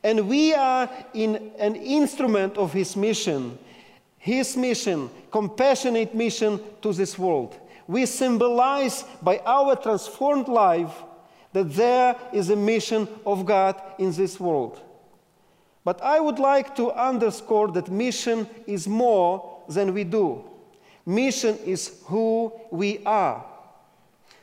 And 0.02 0.28
we 0.28 0.54
are 0.54 0.90
in 1.14 1.52
an 1.61 1.76
instrument 1.76 2.59
of 2.59 2.73
his 2.73 2.97
mission, 2.97 3.57
his 4.18 4.57
mission, 4.57 5.09
compassionate 5.30 6.16
mission 6.16 6.59
to 6.83 6.92
this 6.92 7.16
world. 7.16 7.57
We 7.87 8.07
symbolize 8.07 9.04
by 9.23 9.38
our 9.47 9.76
transformed 9.76 10.49
life 10.49 10.92
that 11.52 11.75
there 11.75 12.17
is 12.33 12.50
a 12.50 12.57
mission 12.57 13.09
of 13.25 13.47
God 13.47 13.81
in 13.99 14.12
this 14.12 14.38
world. 14.38 14.81
But 15.85 16.02
I 16.02 16.21
would 16.21 16.38
like 16.38 16.76
to 16.76 16.93
underscore 16.93 17.69
that 17.69 17.90
mission 17.90 18.47
is 18.67 18.87
more 18.87 19.62
than 19.69 19.95
we 19.95 20.05
do. 20.05 20.45
Mission 21.07 21.57
is 21.64 22.02
who 22.05 22.52
we 22.71 23.02
are. 23.07 23.45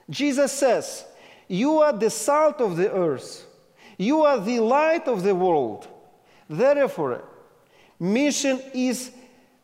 Jesus 0.10 0.52
says, 0.52 1.06
You 1.48 1.80
are 1.80 1.94
the 1.94 2.10
salt 2.10 2.62
of 2.62 2.78
the 2.78 2.92
earth. 2.92 3.46
You 3.98 4.22
are 4.24 4.40
the 4.40 4.60
light 4.60 5.08
of 5.08 5.24
the 5.24 5.36
world. 5.36 5.88
Therefore, 6.50 7.24
mission 8.00 8.60
is 8.74 9.12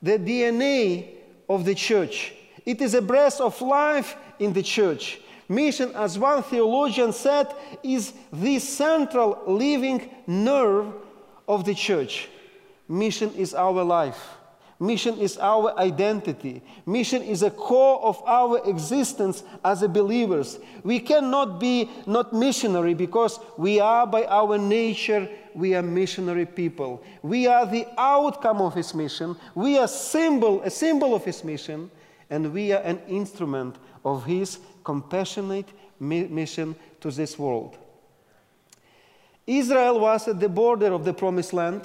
the 0.02 0.18
DNA 0.18 1.16
of 1.50 1.66
the 1.66 1.76
church. 1.76 2.34
It 2.66 2.82
is 2.82 2.94
a 2.94 3.02
breath 3.02 3.42
of 3.42 3.60
life 3.62 4.16
in 4.40 4.54
the 4.54 4.64
church. 4.64 5.20
Mission, 5.52 5.92
as 5.96 6.18
one 6.18 6.42
theologian 6.44 7.12
said, 7.12 7.54
is 7.84 8.14
the 8.32 8.58
central 8.60 9.44
living 9.46 10.10
nerve 10.26 10.94
of 11.48 11.66
the 11.66 11.74
church. 11.76 12.30
Mission 12.88 13.34
is 13.36 13.54
our 13.54 13.84
life. 13.84 14.38
Mission 14.80 15.18
is 15.20 15.38
our 15.38 15.78
identity. 15.78 16.64
Mission 16.86 17.22
is 17.22 17.44
a 17.44 17.52
core 17.52 18.02
of 18.02 18.24
our 18.26 18.68
existence 18.68 19.44
as 19.64 19.86
believers. 19.88 20.58
We 20.84 21.00
cannot 21.00 21.60
be 21.60 21.90
not 22.08 22.34
missionary 22.34 22.94
because 22.94 23.38
we 23.58 23.80
are 23.80 24.08
by 24.08 24.26
our 24.26 24.58
nature 24.58 25.30
we 25.54 25.76
are 25.76 25.82
missionary 25.82 26.46
people. 26.46 27.04
We 27.22 27.48
are 27.48 27.66
the 27.66 27.86
outcome 27.98 28.62
of 28.62 28.74
his 28.74 28.94
mission. 28.94 29.36
We 29.56 29.78
are 29.78 29.88
symbol, 29.88 30.62
a 30.62 30.70
symbol 30.70 31.14
of 31.16 31.26
his 31.26 31.44
mission, 31.44 31.92
and 32.30 32.54
we 32.54 32.72
are 32.72 32.82
an 32.82 33.00
instrument 33.08 33.76
of 34.06 34.26
his 34.26 34.60
compassionate 34.84 35.68
mission 36.00 36.76
to 37.00 37.12
this 37.12 37.38
world. 37.38 37.78
Israel 39.46 40.00
was 40.00 40.28
at 40.28 40.40
the 40.40 40.50
border 40.50 40.94
of 40.94 41.04
the 41.04 41.14
promised 41.14 41.54
land 41.54 41.84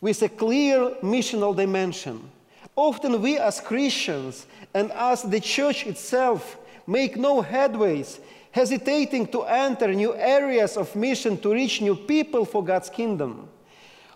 with 0.00 0.20
a 0.22 0.28
clear 0.28 0.90
missional 1.02 1.56
dimension. 1.56 2.30
Often 2.74 3.22
we 3.22 3.38
as 3.38 3.60
Christians 3.60 4.46
and 4.74 4.92
as 4.92 5.22
the 5.22 5.40
church 5.40 5.86
itself 5.86 6.58
make 6.86 7.16
no 7.16 7.42
headways, 7.42 8.20
hesitating 8.52 9.26
to 9.28 9.42
enter 9.44 9.92
new 9.94 10.14
areas 10.14 10.76
of 10.76 10.94
mission 10.94 11.38
to 11.38 11.52
reach 11.52 11.80
new 11.80 11.96
people 11.96 12.44
for 12.44 12.64
God's 12.64 12.90
kingdom. 12.90 13.48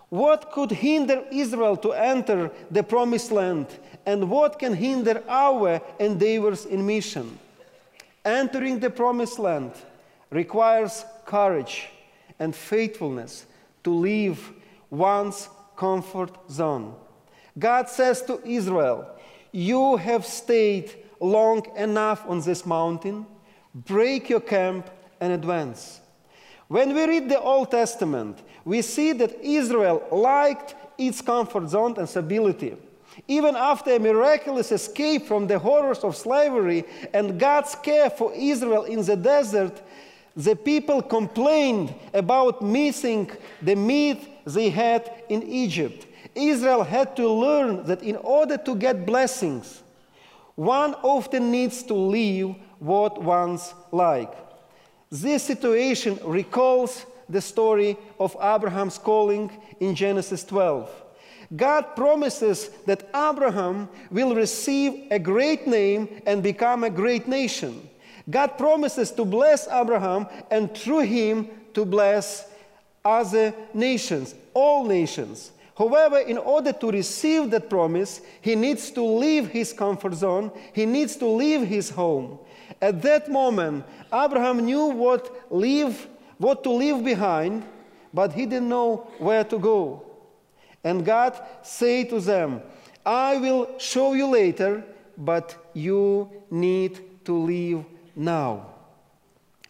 What 0.09 0.50
could 0.52 0.73
hinder 0.73 1.25
Israel 1.30 1.76
to 1.78 1.92
enter 1.92 2.50
the 2.70 2.82
promised 2.82 3.30
land, 3.30 3.66
and 4.04 4.28
what 4.28 4.59
can 4.59 4.75
hinder 4.75 5.23
our 5.28 5.80
endeavors 5.99 6.66
in 6.66 6.85
mission? 6.85 7.38
Entering 8.24 8.78
the 8.78 8.90
promised 8.90 9.38
land 9.38 9.72
requires 10.30 11.04
courage 11.24 11.88
and 12.38 12.54
faithfulness 12.54 13.46
to 13.84 13.90
leave 13.90 14.52
one's 14.90 15.48
comfort 15.76 16.30
zone. 16.50 16.94
God 17.58 17.88
says 17.88 18.22
to 18.22 18.40
Israel, 18.46 19.08
You 19.52 19.96
have 19.96 20.26
stayed 20.26 20.94
long 21.18 21.66
enough 21.76 22.24
on 22.26 22.40
this 22.40 22.64
mountain, 22.64 23.26
break 23.74 24.28
your 24.28 24.40
camp 24.40 24.90
and 25.20 25.32
advance. 25.32 26.00
When 26.68 26.94
we 26.94 27.04
read 27.04 27.28
the 27.28 27.40
Old 27.40 27.70
Testament, 27.70 28.38
we 28.64 28.82
see 28.82 29.12
that 29.12 29.40
Israel 29.40 30.06
liked 30.12 30.74
its 30.96 31.20
comfort 31.20 31.68
zone 31.68 31.94
and 31.98 32.08
stability. 32.08 32.76
Even 33.29 33.57
after 33.57 33.95
a 33.95 33.99
miraculous 33.99 34.73
escape 34.73 35.26
from 35.26 35.47
the 35.47 35.59
horrors 35.59 36.00
of 36.00 36.17
slavery 36.17 36.85
and 37.12 37.38
God's 37.38 37.75
care 37.75 38.11
for 38.11 38.33
Israel 38.35 38.85
in 38.85 39.05
the 39.05 39.17
desert, 39.17 39.83
the 40.37 40.55
people 40.55 41.02
complained 41.02 41.93
about 42.14 42.62
missing 42.62 43.31
the 43.62 43.75
meat 43.75 44.45
they 44.47 44.71
had 44.71 45.11
in 45.29 45.43
Egypt. 45.43 46.07
Israel 46.35 46.85
had 46.85 47.17
to 47.17 47.29
learn 47.29 47.85
that 47.85 48.02
in 48.02 48.17
order 48.17 48.57
to 48.57 48.76
get 48.76 49.05
blessings, 49.05 49.83
one 50.55 50.95
often 51.02 51.50
needs 51.50 51.83
to 51.85 51.95
leave 51.95 52.55
what 52.79 53.21
one's 53.23 53.75
like. 53.90 54.33
This 55.11 55.43
situation 55.43 56.19
recalls 56.25 57.05
the 57.29 57.40
story 57.40 57.97
of 58.19 58.37
Abraham's 58.40 58.99
calling 58.99 59.50
in 59.81 59.95
Genesis 59.95 60.45
12. 60.45 61.00
God 61.54 61.97
promises 61.97 62.71
that 62.87 63.09
Abraham 63.14 63.88
will 64.11 64.35
receive 64.35 65.11
a 65.11 65.19
great 65.19 65.66
name 65.66 66.23
and 66.26 66.42
become 66.42 66.85
a 66.85 66.90
great 66.90 67.26
nation. 67.26 67.88
God 68.28 68.57
promises 68.57 69.11
to 69.12 69.25
bless 69.25 69.66
Abraham 69.69 70.26
and 70.50 70.73
through 70.73 71.00
him 71.00 71.49
to 71.75 71.85
bless 71.85 72.49
other 73.04 73.52
nations, 73.75 74.35
all 74.54 74.85
nations. 74.85 75.50
However, 75.76 76.19
in 76.19 76.38
order 76.38 76.72
to 76.72 76.90
receive 76.90 77.51
that 77.51 77.70
promise, 77.70 78.20
he 78.42 78.55
needs 78.55 78.90
to 78.90 79.03
leave 79.03 79.48
his 79.48 79.72
comfort 79.72 80.14
zone, 80.14 80.53
he 80.72 80.85
needs 80.85 81.16
to 81.16 81.27
leave 81.27 81.62
his 81.62 81.90
home. 81.90 82.38
At 82.83 83.03
that 83.03 83.31
moment, 83.31 83.85
Abraham 84.12 84.64
knew 84.64 84.87
what, 84.87 85.51
leave, 85.51 86.07
what 86.38 86.62
to 86.64 86.70
leave 86.70 87.03
behind, 87.03 87.64
but 88.12 88.33
he 88.33 88.44
didn't 88.46 88.68
know 88.68 89.09
where 89.18 89.42
to 89.44 89.59
go. 89.59 90.10
And 90.83 91.05
God 91.05 91.40
said 91.62 92.11
to 92.11 92.21
them, 92.21 92.62
I 93.05 93.37
will 93.37 93.79
show 93.79 94.14
you 94.14 94.27
later, 94.27 94.85
but 95.16 95.57
you 95.75 96.31
need 96.51 97.25
to 97.25 97.37
leave 97.37 97.85
now. 98.16 98.66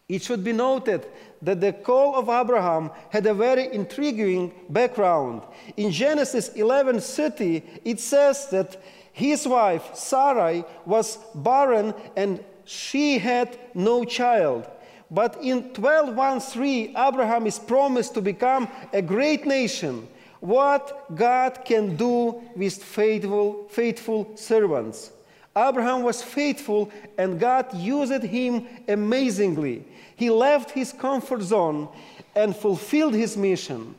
It 0.08 0.22
should 0.22 0.42
be 0.42 0.52
noted 0.52 1.06
that 1.42 1.60
the 1.60 1.72
call 1.72 2.16
of 2.16 2.28
Abraham 2.28 2.90
had 3.10 3.26
a 3.26 3.34
very 3.34 3.72
intriguing 3.72 4.52
background. 4.68 5.42
In 5.76 5.90
Genesis 5.90 6.50
11:30, 6.50 7.62
it 7.84 8.00
says 8.00 8.48
that 8.50 8.76
his 9.12 9.46
wife 9.46 9.94
Sarai 9.94 10.64
was 10.84 11.18
barren 11.34 11.94
and 12.16 12.44
she 12.64 13.18
had 13.18 13.56
no 13.74 14.04
child. 14.04 14.66
But 15.10 15.38
in 15.42 15.70
12:1-3, 15.70 16.94
Abraham 16.96 17.46
is 17.46 17.58
promised 17.58 18.14
to 18.14 18.20
become 18.20 18.68
a 18.92 19.02
great 19.02 19.46
nation. 19.46 20.08
What 20.40 21.14
God 21.14 21.64
can 21.64 21.96
do 21.96 22.42
with 22.56 22.82
faithful, 22.82 23.68
faithful 23.68 24.36
servants. 24.36 25.12
Abraham 25.56 26.02
was 26.02 26.22
faithful 26.22 26.90
and 27.18 27.38
God 27.38 27.74
used 27.74 28.22
him 28.22 28.66
amazingly. 28.88 29.84
He 30.16 30.30
left 30.30 30.70
his 30.70 30.92
comfort 30.92 31.42
zone 31.42 31.88
and 32.34 32.56
fulfilled 32.56 33.14
his 33.14 33.36
mission. 33.36 33.94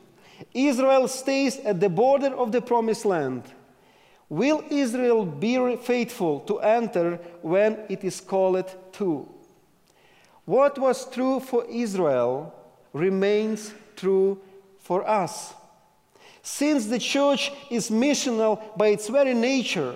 Israel 0.53 1.07
stays 1.07 1.57
at 1.59 1.79
the 1.79 1.89
border 1.89 2.35
of 2.35 2.51
the 2.51 2.61
promised 2.61 3.05
land. 3.05 3.43
Will 4.29 4.63
Israel 4.69 5.25
be 5.25 5.75
faithful 5.75 6.39
to 6.41 6.59
enter 6.59 7.17
when 7.41 7.77
it 7.89 8.03
is 8.03 8.21
called 8.21 8.73
to? 8.93 9.29
What 10.45 10.79
was 10.79 11.09
true 11.09 11.39
for 11.39 11.65
Israel 11.65 12.53
remains 12.93 13.73
true 13.95 14.39
for 14.79 15.07
us. 15.07 15.53
Since 16.43 16.87
the 16.87 16.99
church 16.99 17.51
is 17.69 17.89
missional 17.89 18.59
by 18.77 18.87
its 18.87 19.07
very 19.07 19.33
nature, 19.33 19.95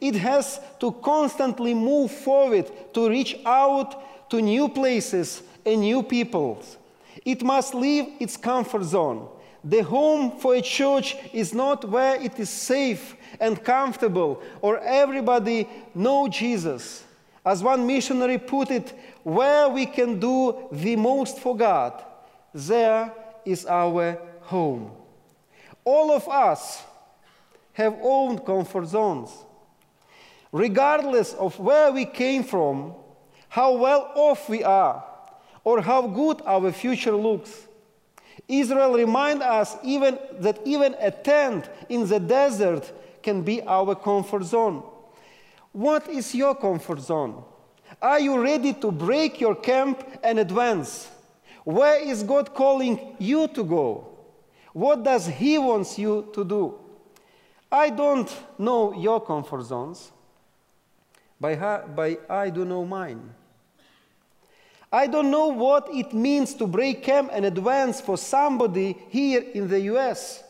it 0.00 0.16
has 0.16 0.60
to 0.80 0.92
constantly 0.92 1.74
move 1.74 2.10
forward 2.10 2.70
to 2.94 3.08
reach 3.08 3.36
out 3.46 4.30
to 4.30 4.42
new 4.42 4.68
places 4.68 5.42
and 5.64 5.80
new 5.80 6.02
peoples. 6.02 6.76
It 7.24 7.42
must 7.42 7.74
leave 7.74 8.06
its 8.20 8.36
comfort 8.36 8.82
zone. 8.84 9.28
The 9.62 9.82
home 9.82 10.38
for 10.38 10.54
a 10.54 10.60
church 10.60 11.16
is 11.32 11.52
not 11.52 11.84
where 11.88 12.20
it 12.20 12.38
is 12.38 12.50
safe 12.50 13.16
and 13.40 13.62
comfortable 13.62 14.42
or 14.60 14.78
everybody 14.78 15.68
know 15.94 16.28
Jesus. 16.28 17.04
As 17.44 17.62
one 17.62 17.86
missionary 17.86 18.38
put 18.38 18.70
it, 18.70 18.92
where 19.22 19.68
we 19.68 19.86
can 19.86 20.18
do 20.18 20.68
the 20.72 20.96
most 20.96 21.38
for 21.38 21.56
God, 21.56 22.02
there 22.52 23.12
is 23.44 23.66
our 23.66 24.18
home. 24.42 24.90
All 25.86 26.10
of 26.10 26.28
us 26.28 26.82
have 27.72 27.96
own 28.02 28.38
comfort 28.40 28.86
zones 28.88 29.30
regardless 30.56 31.34
of 31.34 31.58
where 31.58 31.92
we 31.92 32.06
came 32.06 32.42
from, 32.42 32.94
how 33.48 33.76
well 33.76 34.10
off 34.14 34.48
we 34.48 34.64
are, 34.64 35.04
or 35.64 35.82
how 35.82 36.06
good 36.06 36.40
our 36.46 36.72
future 36.72 37.14
looks. 37.14 37.66
Israel 38.48 38.94
reminds 38.94 39.42
us 39.42 39.76
even 39.82 40.18
that 40.38 40.58
even 40.64 40.94
a 40.98 41.10
tent 41.10 41.68
in 41.88 42.06
the 42.06 42.20
desert 42.20 42.90
can 43.22 43.42
be 43.42 43.60
our 43.62 43.94
comfort 43.94 44.44
zone. 44.44 44.82
What 45.72 46.08
is 46.08 46.34
your 46.34 46.54
comfort 46.54 47.00
zone? 47.00 47.42
Are 48.00 48.20
you 48.20 48.40
ready 48.40 48.72
to 48.74 48.90
break 48.90 49.40
your 49.40 49.54
camp 49.54 50.02
and 50.22 50.38
advance? 50.38 51.08
Where 51.64 51.98
is 52.00 52.22
God 52.22 52.54
calling 52.54 53.16
you 53.18 53.48
to 53.48 53.64
go? 53.64 54.15
What 54.76 55.04
does 55.04 55.26
He 55.26 55.56
wants 55.56 55.98
you 55.98 56.28
to 56.34 56.44
do? 56.44 56.74
I 57.72 57.88
don't 57.88 58.30
know 58.58 58.92
your 58.92 59.22
comfort 59.24 59.62
zones 59.62 60.12
by 61.40 62.18
I 62.28 62.50
do 62.50 62.62
know 62.66 62.84
mine. 62.84 63.32
I 64.92 65.06
don't 65.06 65.30
know 65.30 65.46
what 65.46 65.88
it 65.90 66.12
means 66.12 66.52
to 66.56 66.66
break 66.66 67.02
camp 67.02 67.30
and 67.32 67.46
advance 67.46 68.02
for 68.02 68.18
somebody 68.18 68.98
here 69.08 69.40
in 69.54 69.66
the 69.66 69.80
US, 69.92 70.44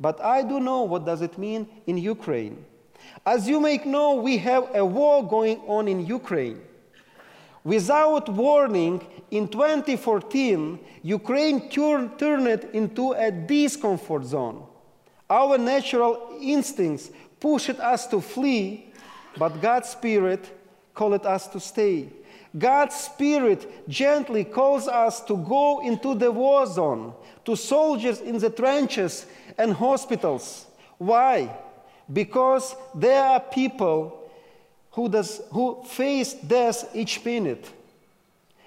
but 0.00 0.18
I 0.24 0.40
do 0.44 0.60
know 0.60 0.84
what 0.84 1.04
does 1.04 1.20
it 1.20 1.36
mean 1.36 1.68
in 1.86 1.98
Ukraine. 1.98 2.64
As 3.26 3.46
you 3.46 3.60
may 3.60 3.76
know, 3.84 4.14
we 4.14 4.38
have 4.38 4.74
a 4.74 4.82
war 4.82 5.28
going 5.28 5.58
on 5.66 5.88
in 5.88 6.06
Ukraine. 6.06 6.62
Without 7.64 8.28
warning, 8.28 9.06
in 9.30 9.48
2014, 9.48 10.78
Ukraine 11.02 11.68
tur- 11.68 12.10
turned 12.16 12.64
into 12.72 13.12
a 13.12 13.30
discomfort 13.30 14.24
zone. 14.24 14.64
Our 15.28 15.58
natural 15.58 16.38
instincts 16.40 17.10
pushed 17.38 17.78
us 17.78 18.06
to 18.06 18.20
flee 18.20 18.88
but 19.38 19.60
God's 19.60 19.88
Spirit 19.90 20.50
called 20.92 21.24
us 21.24 21.46
to 21.48 21.60
stay. 21.60 22.08
God's 22.56 22.96
Spirit 22.96 23.88
gently 23.88 24.44
calls 24.44 24.88
us 24.88 25.20
to 25.20 25.36
go 25.36 25.80
into 25.80 26.14
the 26.14 26.32
war 26.32 26.66
zone, 26.66 27.14
to 27.44 27.54
soldiers 27.54 28.20
in 28.20 28.38
the 28.38 28.50
trenches 28.50 29.26
and 29.56 29.72
hospitals. 29.72 30.66
Why? 30.96 31.56
Because 32.12 32.74
there 32.94 33.22
are 33.22 33.40
people 33.40 34.17
who, 34.92 35.08
does, 35.08 35.40
who 35.52 35.82
face 35.84 36.34
death 36.34 36.88
each 36.94 37.24
minute. 37.24 37.72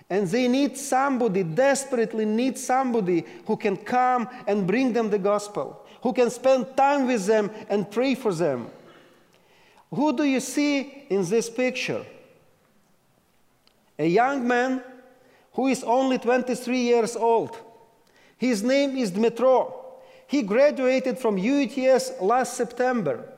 And 0.10 0.28
they 0.28 0.48
need 0.48 0.78
somebody, 0.78 1.44
desperately 1.44 2.26
need 2.26 2.58
somebody 2.58 3.26
who 3.46 3.56
can 3.56 3.78
come 3.78 4.28
and 4.46 4.68
bring 4.68 4.92
them 4.94 5.10
the 5.10 5.20
gospel, 5.20 5.86
who 6.02 6.12
can 6.12 6.30
spend 6.30 6.76
time 6.76 7.08
with 7.08 7.26
them 7.26 7.50
and 7.70 7.90
pray 7.90 8.16
for 8.16 8.34
them. 8.34 8.70
Who 9.94 10.16
do 10.16 10.24
you 10.24 10.40
see 10.40 11.06
in 11.10 11.26
this 11.30 11.50
picture? 11.50 12.06
A 13.98 14.08
young 14.08 14.48
man 14.48 14.84
who 15.54 15.68
is 15.68 15.84
only 15.84 16.18
23 16.18 16.78
years 16.78 17.16
old. 17.16 17.58
His 18.38 18.64
name 18.64 18.98
is 18.98 19.12
Dmitro. 19.12 19.74
He 20.28 20.42
graduated 20.42 21.20
from 21.20 21.38
UTS 21.38 22.14
last 22.22 22.56
September. 22.56 23.31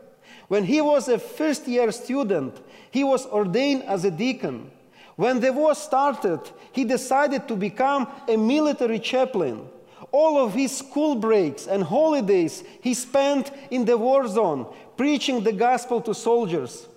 When 0.53 0.65
he 0.65 0.81
was 0.81 1.07
a 1.07 1.17
first 1.17 1.67
year 1.67 1.91
student, 1.91 2.55
he 2.91 3.03
was 3.03 3.25
ordained 3.25 3.81
as 3.85 4.05
a 4.05 4.11
deacon. 4.11 4.69
When 5.15 5.39
the 5.39 5.51
war 5.51 5.73
started, 5.73 6.41
he 6.71 6.83
decided 6.83 7.47
to 7.47 7.55
become 7.55 8.07
a 8.27 8.37
military 8.37 8.99
chaplain. 8.99 9.67
All 10.11 10.37
of 10.37 10.53
his 10.53 10.77
school 10.77 11.15
breaks 11.15 11.65
and 11.65 11.83
holidays 11.83 12.63
he 12.81 12.93
spent 12.93 13.49
in 13.71 13.83
the 13.85 13.97
war 13.97 14.27
zone, 14.27 14.67
preaching 14.95 15.43
the 15.43 15.53
gospel 15.53 15.99
to 16.01 16.13
soldiers, 16.13 16.87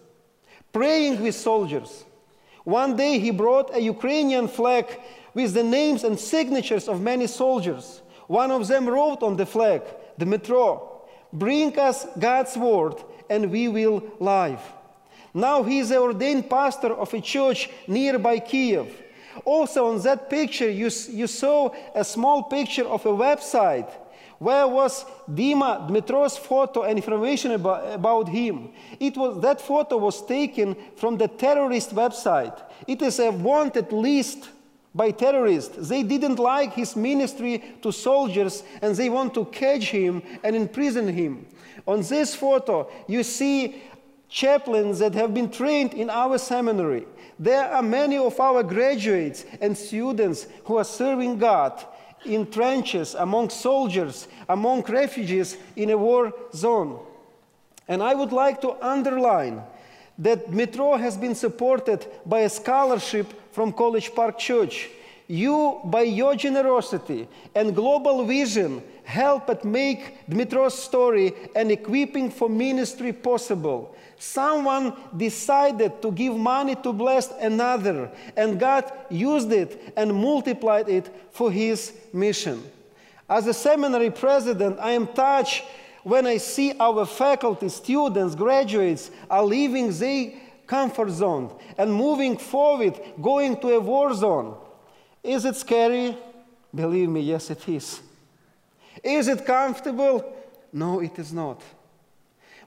praying 0.71 1.23
with 1.23 1.35
soldiers. 1.35 2.05
One 2.65 2.95
day 2.95 3.19
he 3.19 3.31
brought 3.31 3.75
a 3.75 3.81
Ukrainian 3.81 4.49
flag 4.49 5.01
with 5.33 5.55
the 5.55 5.65
names 5.65 6.05
and 6.05 6.21
signatures 6.21 6.89
of 6.89 7.01
many 7.01 7.27
soldiers. 7.27 8.03
One 8.27 8.51
of 8.51 8.69
them 8.69 8.87
wrote 8.87 9.23
on 9.23 9.39
the 9.39 9.47
flag, 9.47 9.81
Dmitro, 10.19 10.67
bring 11.33 11.79
us 11.79 12.07
God's 12.19 12.55
word 12.59 12.97
and 13.29 13.51
we 13.51 13.69
will 13.69 14.03
live. 14.21 14.61
Now 15.35 15.63
he 15.63 15.81
is 15.81 15.93
ordained 15.93 16.49
pastor 16.49 16.95
of 16.95 17.13
a 17.13 17.21
church 17.21 17.69
nearby 17.87 18.39
Kiev. 18.39 18.89
Also 19.45 19.87
on 19.87 20.01
that 20.03 20.31
picture 20.31 20.71
you, 20.71 20.91
you 21.11 21.27
saw 21.27 21.71
a 21.95 22.05
small 22.05 22.45
picture 22.45 22.87
of 22.87 23.05
a 23.05 23.11
website 23.11 23.91
where 24.39 24.69
was 24.69 25.05
Dima 25.31 25.89
Dmitro's 25.89 26.37
photo 26.37 26.83
and 26.83 26.99
information 26.99 27.53
about, 27.53 27.95
about 27.95 28.29
him? 28.29 28.71
It 29.01 29.17
was, 29.17 29.41
that 29.41 29.61
photo 29.61 29.97
was 29.97 30.25
taken 30.25 30.77
from 30.97 31.17
the 31.17 31.29
terrorist 31.29 31.95
website. 31.95 32.59
It 32.87 33.01
is 33.01 33.19
a 33.19 33.31
wanted 33.31 33.93
list 33.93 34.51
by 34.97 35.11
terrorists. 35.11 35.89
They 35.89 36.03
didn't 36.03 36.39
like 36.39 36.73
his 36.73 36.97
ministry 36.97 37.63
to 37.83 37.93
soldiers 37.93 38.63
and 38.81 38.97
they 38.97 39.11
want 39.11 39.35
to 39.35 39.45
catch 39.45 39.91
him 39.91 40.23
and 40.43 40.57
imprison 40.57 41.07
him. 41.09 41.47
On 41.87 42.01
this 42.01 42.35
photo, 42.35 42.91
you 43.07 43.23
see 43.23 43.83
chaplains 44.29 44.99
that 44.99 45.15
have 45.15 45.35
been 45.35 45.51
trained 45.51 45.93
in 45.93 46.09
our 46.09 46.39
seminary. 46.39 47.07
There 47.39 47.71
are 47.71 47.83
many 47.83 48.17
of 48.17 48.41
our 48.41 48.63
graduates 48.63 49.45
and 49.61 49.77
students 49.77 50.47
who 50.65 50.79
are 50.79 50.85
serving 50.85 51.39
God 51.39 51.85
in 52.25 52.51
trenches, 52.51 53.15
among 53.15 53.51
soldiers, 53.51 54.27
among 54.49 54.83
refugees 54.83 55.59
in 55.77 55.91
a 55.91 55.99
war 55.99 56.33
zone. 56.55 56.99
And 57.87 58.03
I 58.03 58.15
would 58.15 58.33
like 58.33 58.61
to 58.63 58.73
underline 58.85 59.63
that 60.19 60.51
Dmitro 60.51 60.99
has 60.99 61.17
been 61.17 61.35
supported 61.35 62.07
by 62.25 62.41
a 62.41 62.49
scholarship 62.49 63.33
from 63.57 63.73
College 63.73 64.15
Park 64.15 64.39
Church. 64.39 64.91
You, 65.27 65.81
by 65.83 66.03
your 66.03 66.37
generosity 66.37 67.27
and 67.55 67.75
global 67.75 68.23
vision, 68.27 68.83
helped 69.03 69.65
make 69.65 70.29
Dmitro's 70.29 70.79
story 70.79 71.33
and 71.57 71.73
equipping 71.73 72.31
for 72.31 72.51
ministry 72.51 73.15
possible. 73.15 73.97
Someone 74.19 74.93
decided 75.17 76.03
to 76.03 76.13
give 76.13 76.37
money 76.37 76.75
to 76.83 76.93
bless 76.93 77.31
another, 77.41 78.11
and 78.37 78.61
God 78.61 78.93
used 79.09 79.51
it 79.51 79.95
and 79.97 80.15
multiplied 80.15 80.91
it 80.91 81.09
for 81.31 81.51
his 81.51 81.95
mission. 82.13 82.63
As 83.27 83.47
a 83.47 83.55
seminary 83.55 84.11
president, 84.11 84.79
I 84.79 84.91
am 84.91 85.07
touched 85.07 85.65
when 86.03 86.27
I 86.27 86.37
see 86.37 86.75
our 86.79 87.07
faculty, 87.07 87.71
students, 87.71 88.35
graduates 88.35 89.11
are 89.31 89.45
leaving 89.45 89.91
their 89.91 90.33
comfort 90.67 91.11
zone 91.11 91.55
and 91.79 91.93
moving 91.93 92.37
forward, 92.37 93.01
going 93.21 93.59
to 93.61 93.69
a 93.71 93.81
war 93.81 94.15
zone. 94.15 94.57
Is 95.23 95.45
it 95.45 95.57
scary? 95.57 96.17
Believe 96.75 97.09
me, 97.09 97.21
yes, 97.21 97.51
it 97.51 97.69
is. 97.69 98.01
Is 99.03 99.29
it 99.29 99.45
comfortable? 99.47 100.33
No, 100.73 101.01
it 101.01 101.19
is 101.19 101.33
not. 101.33 101.63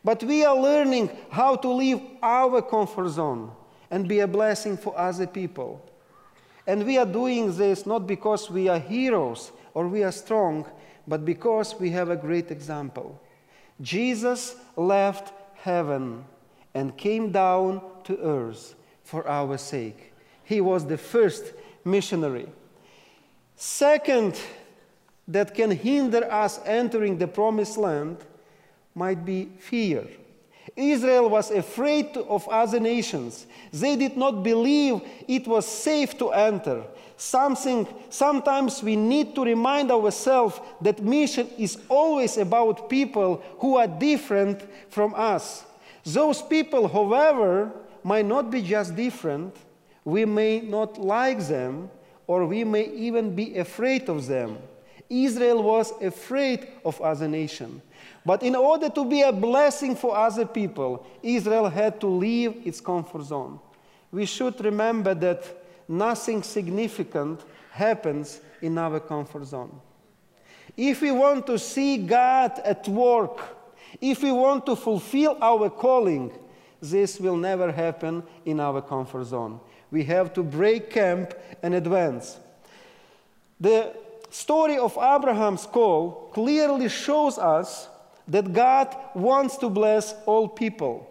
But 0.04 0.24
we 0.24 0.46
are 0.46 0.58
learning 0.58 1.10
how 1.30 1.56
to 1.58 1.70
leave 1.70 2.02
our 2.22 2.62
comfort 2.62 3.10
zone 3.10 3.52
and 3.92 4.08
be 4.08 4.20
a 4.20 4.28
blessing 4.28 4.78
for 4.78 4.98
other 4.98 5.28
people. 5.28 5.86
And 6.66 6.86
we 6.86 6.98
are 6.98 7.06
doing 7.06 7.56
this 7.58 7.86
not 7.86 8.08
because 8.08 8.50
we 8.50 8.68
are 8.68 8.80
heroes 8.80 9.52
or 9.74 9.88
we 9.88 10.04
are 10.04 10.12
strong, 10.12 10.66
but 11.08 11.26
because 11.26 11.80
we 11.80 11.90
have 11.92 12.10
a 12.10 12.16
great 12.16 12.52
example. 12.52 13.20
Jesus 13.82 14.56
left 14.76 15.34
heaven 15.56 16.24
and 16.74 16.98
came 16.98 17.32
down 17.32 17.82
to 18.04 18.18
earth 18.20 18.76
for 19.04 19.28
our 19.28 19.58
sake. 19.58 20.14
He 20.44 20.62
was 20.62 20.86
the 20.86 20.98
first 20.98 21.54
missionary. 21.84 22.48
Second, 23.56 24.40
that 25.28 25.54
can 25.54 25.72
hinder 25.72 26.32
us 26.32 26.60
entering 26.66 27.18
the 27.18 27.28
promised 27.28 27.78
land 27.78 28.18
might 28.96 29.24
be 29.24 29.50
fear. 29.60 30.08
Israel 30.76 31.30
was 31.30 31.52
afraid 31.52 32.18
of 32.18 32.48
other 32.48 32.80
nations. 32.80 33.46
They 33.72 33.96
did 33.96 34.18
not 34.18 34.44
believe 34.44 35.02
it 35.28 35.48
was 35.48 35.66
safe 35.68 36.18
to 36.18 36.32
enter. 36.32 36.84
Something, 37.18 37.88
sometimes 38.10 38.82
we 38.82 38.96
need 38.96 39.36
to 39.36 39.44
remind 39.44 39.92
ourselves 39.92 40.60
that 40.82 41.04
mission 41.04 41.48
is 41.58 41.78
always 41.90 42.38
about 42.38 42.90
people 42.90 43.44
who 43.60 43.76
are 43.76 43.88
different 43.88 44.64
from 44.90 45.14
us. 45.16 45.66
Those 46.04 46.42
people, 46.42 46.88
however, 46.88 47.72
might 48.04 48.26
not 48.26 48.50
be 48.50 48.62
just 48.62 48.96
different. 48.96 49.56
We 50.06 50.26
may 50.26 50.62
not 50.62 50.98
like 50.98 51.40
them, 51.48 51.90
or 52.28 52.46
we 52.46 52.64
may 52.64 52.86
even 52.86 53.36
be 53.36 53.58
afraid 53.58 54.10
of 54.10 54.28
them. 54.28 54.58
Israel 55.10 55.64
was 55.64 55.92
afraid 56.02 56.68
of 56.86 57.02
other 57.02 57.28
nations. 57.28 57.82
But 58.26 58.44
in 58.44 58.56
order 58.56 58.90
to 58.90 59.06
be 59.06 59.22
a 59.22 59.32
blessing 59.32 59.96
for 59.96 60.16
other 60.16 60.46
people, 60.46 61.06
Israel 61.24 61.68
had 61.70 62.00
to 62.02 62.08
leave 62.08 62.66
its 62.66 62.80
comfort 62.80 63.24
zone. 63.24 63.60
We 64.12 64.26
should 64.26 64.64
remember 64.64 65.14
that 65.16 65.44
nothing 65.88 66.44
significant 66.44 67.42
happens 67.72 68.42
in 68.62 68.78
our 68.78 69.00
comfort 69.00 69.46
zone. 69.46 69.80
If 70.78 71.02
we 71.02 71.12
want 71.12 71.48
to 71.48 71.58
see 71.58 71.98
God 71.98 72.60
at 72.64 72.88
work, 72.88 73.40
if 74.02 74.24
we 74.24 74.32
want 74.32 74.66
to 74.66 74.76
fulfill 74.76 75.38
our 75.42 75.70
calling, 75.70 76.32
this 76.82 77.20
will 77.20 77.38
never 77.38 77.72
happen 77.72 78.24
in 78.46 78.60
our 78.60 78.82
comfort 78.82 79.26
zone. 79.26 79.60
We 79.92 80.04
have 80.06 80.34
to 80.34 80.44
break 80.44 80.92
camp 80.92 81.34
and 81.62 81.74
advance. 81.74 82.38
The 83.60 83.94
story 84.30 84.78
of 84.78 84.98
Abraham's 84.98 85.66
call 85.66 86.30
clearly 86.34 86.90
shows 86.90 87.38
us 87.38 87.90
that 88.28 88.54
God 88.54 88.96
wants 89.16 89.58
to 89.58 89.70
bless 89.70 90.14
all 90.26 90.48
people. 90.48 91.08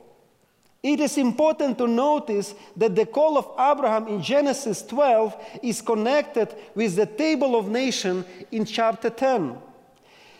It 0.82 1.00
is 1.00 1.18
important 1.18 1.76
to 1.78 1.88
notice 1.88 2.54
that 2.76 2.94
the 2.94 3.04
call 3.04 3.36
of 3.36 3.50
Abraham 3.58 4.06
in 4.06 4.22
Genesis 4.22 4.80
12 4.82 5.60
is 5.62 5.82
connected 5.82 6.54
with 6.74 6.94
the 6.94 7.06
table 7.06 7.56
of 7.56 7.68
nations 7.68 8.24
in 8.52 8.64
chapter 8.64 9.10
10. 9.10 9.58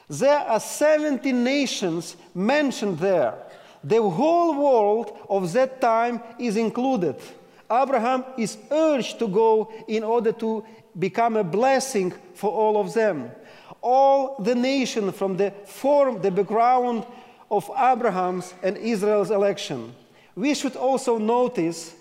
There 0.08 0.38
are 0.38 0.60
70 0.60 1.32
nations 1.32 2.16
mentioned 2.34 2.98
there. 2.98 3.34
The 3.84 4.02
whole 4.02 4.54
world 4.54 5.16
of 5.28 5.52
that 5.52 5.80
time 5.80 6.20
is 6.38 6.56
included. 6.56 7.16
Abraham 7.70 8.24
is 8.36 8.56
urged 8.70 9.18
to 9.18 9.28
go 9.28 9.70
in 9.86 10.02
order 10.02 10.32
to 10.32 10.64
become 10.98 11.36
a 11.36 11.44
blessing 11.44 12.12
for 12.34 12.50
all 12.50 12.80
of 12.80 12.94
them 12.94 13.30
all 13.80 14.36
the 14.42 14.54
nation 14.54 15.12
from 15.12 15.36
the 15.36 15.50
form, 15.64 16.20
the 16.20 16.30
background 16.30 17.06
of 17.50 17.70
Abraham's 17.76 18.54
and 18.62 18.76
Israel's 18.76 19.30
election. 19.30 19.94
We 20.34 20.54
should 20.54 20.76
also 20.76 21.18
notice 21.18 21.94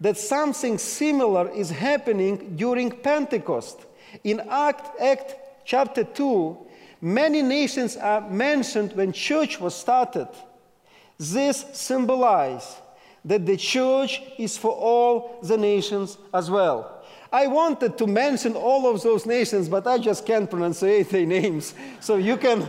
that 0.00 0.16
something 0.16 0.78
similar 0.78 1.48
is 1.50 1.70
happening 1.70 2.56
during 2.56 2.90
Pentecost. 2.90 3.86
In 4.24 4.40
Act, 4.50 5.00
Act 5.00 5.36
chapter 5.64 6.04
2, 6.04 6.58
many 7.02 7.42
nations 7.42 7.96
are 7.96 8.20
mentioned 8.30 8.92
when 8.92 9.12
church 9.12 9.60
was 9.60 9.74
started. 9.74 10.28
This 11.18 11.66
symbolizes 11.72 12.76
that 13.24 13.44
the 13.44 13.56
church 13.56 14.22
is 14.38 14.56
for 14.56 14.70
all 14.70 15.38
the 15.42 15.58
nations 15.58 16.16
as 16.32 16.50
well. 16.50 17.02
I 17.32 17.46
wanted 17.46 17.98
to 17.98 18.06
mention 18.06 18.54
all 18.54 18.92
of 18.92 19.02
those 19.02 19.26
nations, 19.26 19.68
but 19.68 19.86
I 19.86 19.98
just 19.98 20.24
can't 20.24 20.48
pronounce 20.48 20.80
their 20.80 21.04
names. 21.26 21.74
So 22.00 22.16
you 22.16 22.36
can, 22.36 22.68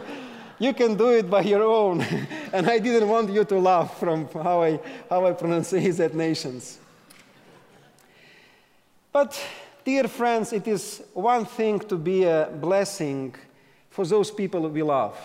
you 0.58 0.74
can 0.74 0.96
do 0.96 1.10
it 1.10 1.30
by 1.30 1.41
your 1.41 1.63
own. 1.63 2.02
and 2.54 2.69
I 2.69 2.80
didn't 2.80 3.10
want 3.10 3.32
you 3.32 3.43
to 3.43 3.60
laugh 3.60 4.00
from 4.00 4.28
how 4.30 4.63
I, 4.63 4.80
how 5.10 5.26
I 5.26 5.34
pronounce 5.34 5.72
that 5.72 6.15
nations. 6.15 6.80
But, 9.12 9.39
dear 9.84 10.08
friends, 10.08 10.54
it 10.54 10.67
is 10.67 11.04
one 11.13 11.46
thing 11.46 11.80
to 11.82 11.98
be 11.98 12.24
a 12.24 12.50
blessing 12.62 13.36
for 13.94 14.08
those 14.08 14.32
people 14.32 14.68
we 14.70 14.82
love. 14.82 15.16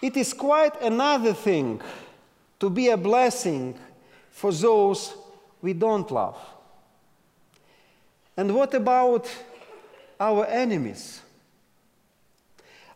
It 0.00 0.16
is 0.16 0.32
quite 0.32 0.80
another 0.80 1.34
thing 1.34 1.82
to 2.58 2.70
be 2.70 2.88
a 2.88 2.96
blessing 2.96 3.78
for 4.30 4.50
those 4.50 5.12
we 5.60 5.74
don't 5.74 6.10
love. 6.10 6.38
And 8.38 8.54
what 8.54 8.72
about 8.72 9.28
our 10.18 10.46
enemies? 10.46 11.20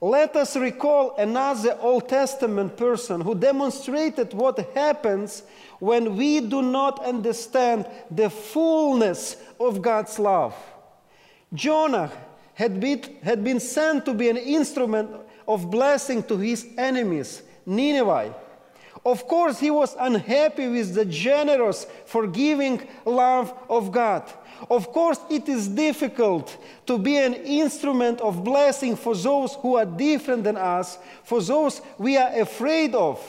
Let 0.00 0.34
us 0.36 0.56
recall 0.56 1.14
another 1.16 1.76
Old 1.78 2.08
Testament 2.08 2.78
person 2.78 3.20
who 3.20 3.34
demonstrated 3.34 4.32
what 4.32 4.58
happens 4.74 5.42
when 5.80 6.16
we 6.16 6.40
do 6.40 6.62
not 6.62 7.04
understand 7.04 7.86
the 8.10 8.30
fullness 8.30 9.36
of 9.60 9.82
God's 9.82 10.18
love. 10.18 10.54
Jonah 11.52 12.10
had 12.56 12.80
been, 12.80 13.02
had 13.22 13.44
been 13.44 13.60
sent 13.60 14.06
to 14.06 14.14
be 14.14 14.30
an 14.30 14.38
instrument 14.38 15.10
of 15.46 15.70
blessing 15.70 16.22
to 16.22 16.38
his 16.38 16.66
enemies, 16.78 17.42
Nineveh. 17.66 18.34
Of 19.04 19.28
course, 19.28 19.60
he 19.60 19.70
was 19.70 19.94
unhappy 19.98 20.66
with 20.66 20.94
the 20.94 21.04
generous, 21.04 21.86
forgiving 22.06 22.88
love 23.04 23.52
of 23.68 23.92
God. 23.92 24.22
Of 24.70 24.90
course, 24.90 25.20
it 25.28 25.50
is 25.50 25.68
difficult 25.68 26.56
to 26.86 26.96
be 26.96 27.18
an 27.18 27.34
instrument 27.34 28.22
of 28.22 28.42
blessing 28.42 28.96
for 28.96 29.14
those 29.14 29.54
who 29.56 29.76
are 29.76 29.84
different 29.84 30.42
than 30.42 30.56
us, 30.56 30.98
for 31.24 31.42
those 31.42 31.82
we 31.98 32.16
are 32.16 32.40
afraid 32.40 32.94
of. 32.94 33.20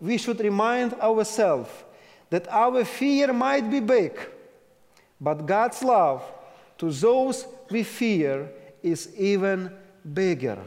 We 0.00 0.18
should 0.18 0.40
remind 0.40 0.94
ourselves 0.94 1.70
that 2.30 2.48
our 2.48 2.84
fear 2.84 3.32
might 3.32 3.70
be 3.70 3.78
big, 3.78 4.18
but 5.20 5.46
God's 5.46 5.84
love 5.84 6.24
to 6.78 6.90
those 6.90 7.46
we 7.70 7.84
fear 7.84 8.50
is 8.84 9.08
even 9.16 9.72
bigger. 10.12 10.58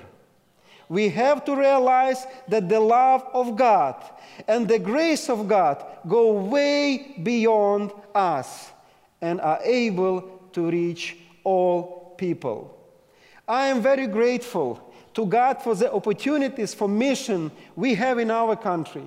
We 0.90 1.10
have 1.10 1.46
to 1.46 1.56
realize 1.56 2.26
that 2.48 2.68
the 2.68 2.80
love 2.80 3.26
of 3.34 3.56
God 3.56 4.04
and 4.48 4.68
the 4.68 4.80
grace 4.80 5.30
of 5.30 5.48
God 5.48 5.86
go 6.08 6.32
way 6.32 7.20
beyond 7.22 7.92
us 8.16 8.72
and 9.22 9.40
are 9.40 9.60
able 9.64 10.22
to 10.54 10.70
reach 10.70 11.18
all 11.44 12.16
people. 12.18 12.74
I 13.48 13.68
am 13.68 13.82
very 13.82 14.08
grateful 14.08 14.82
to 15.14 15.26
God 15.26 15.62
for 15.62 15.76
the 15.76 15.94
opportunities 15.94 16.74
for 16.74 16.88
mission 16.88 17.52
we 17.76 17.96
have 17.96 18.20
in 18.20 18.32
our 18.32 18.56
country. 18.56 19.04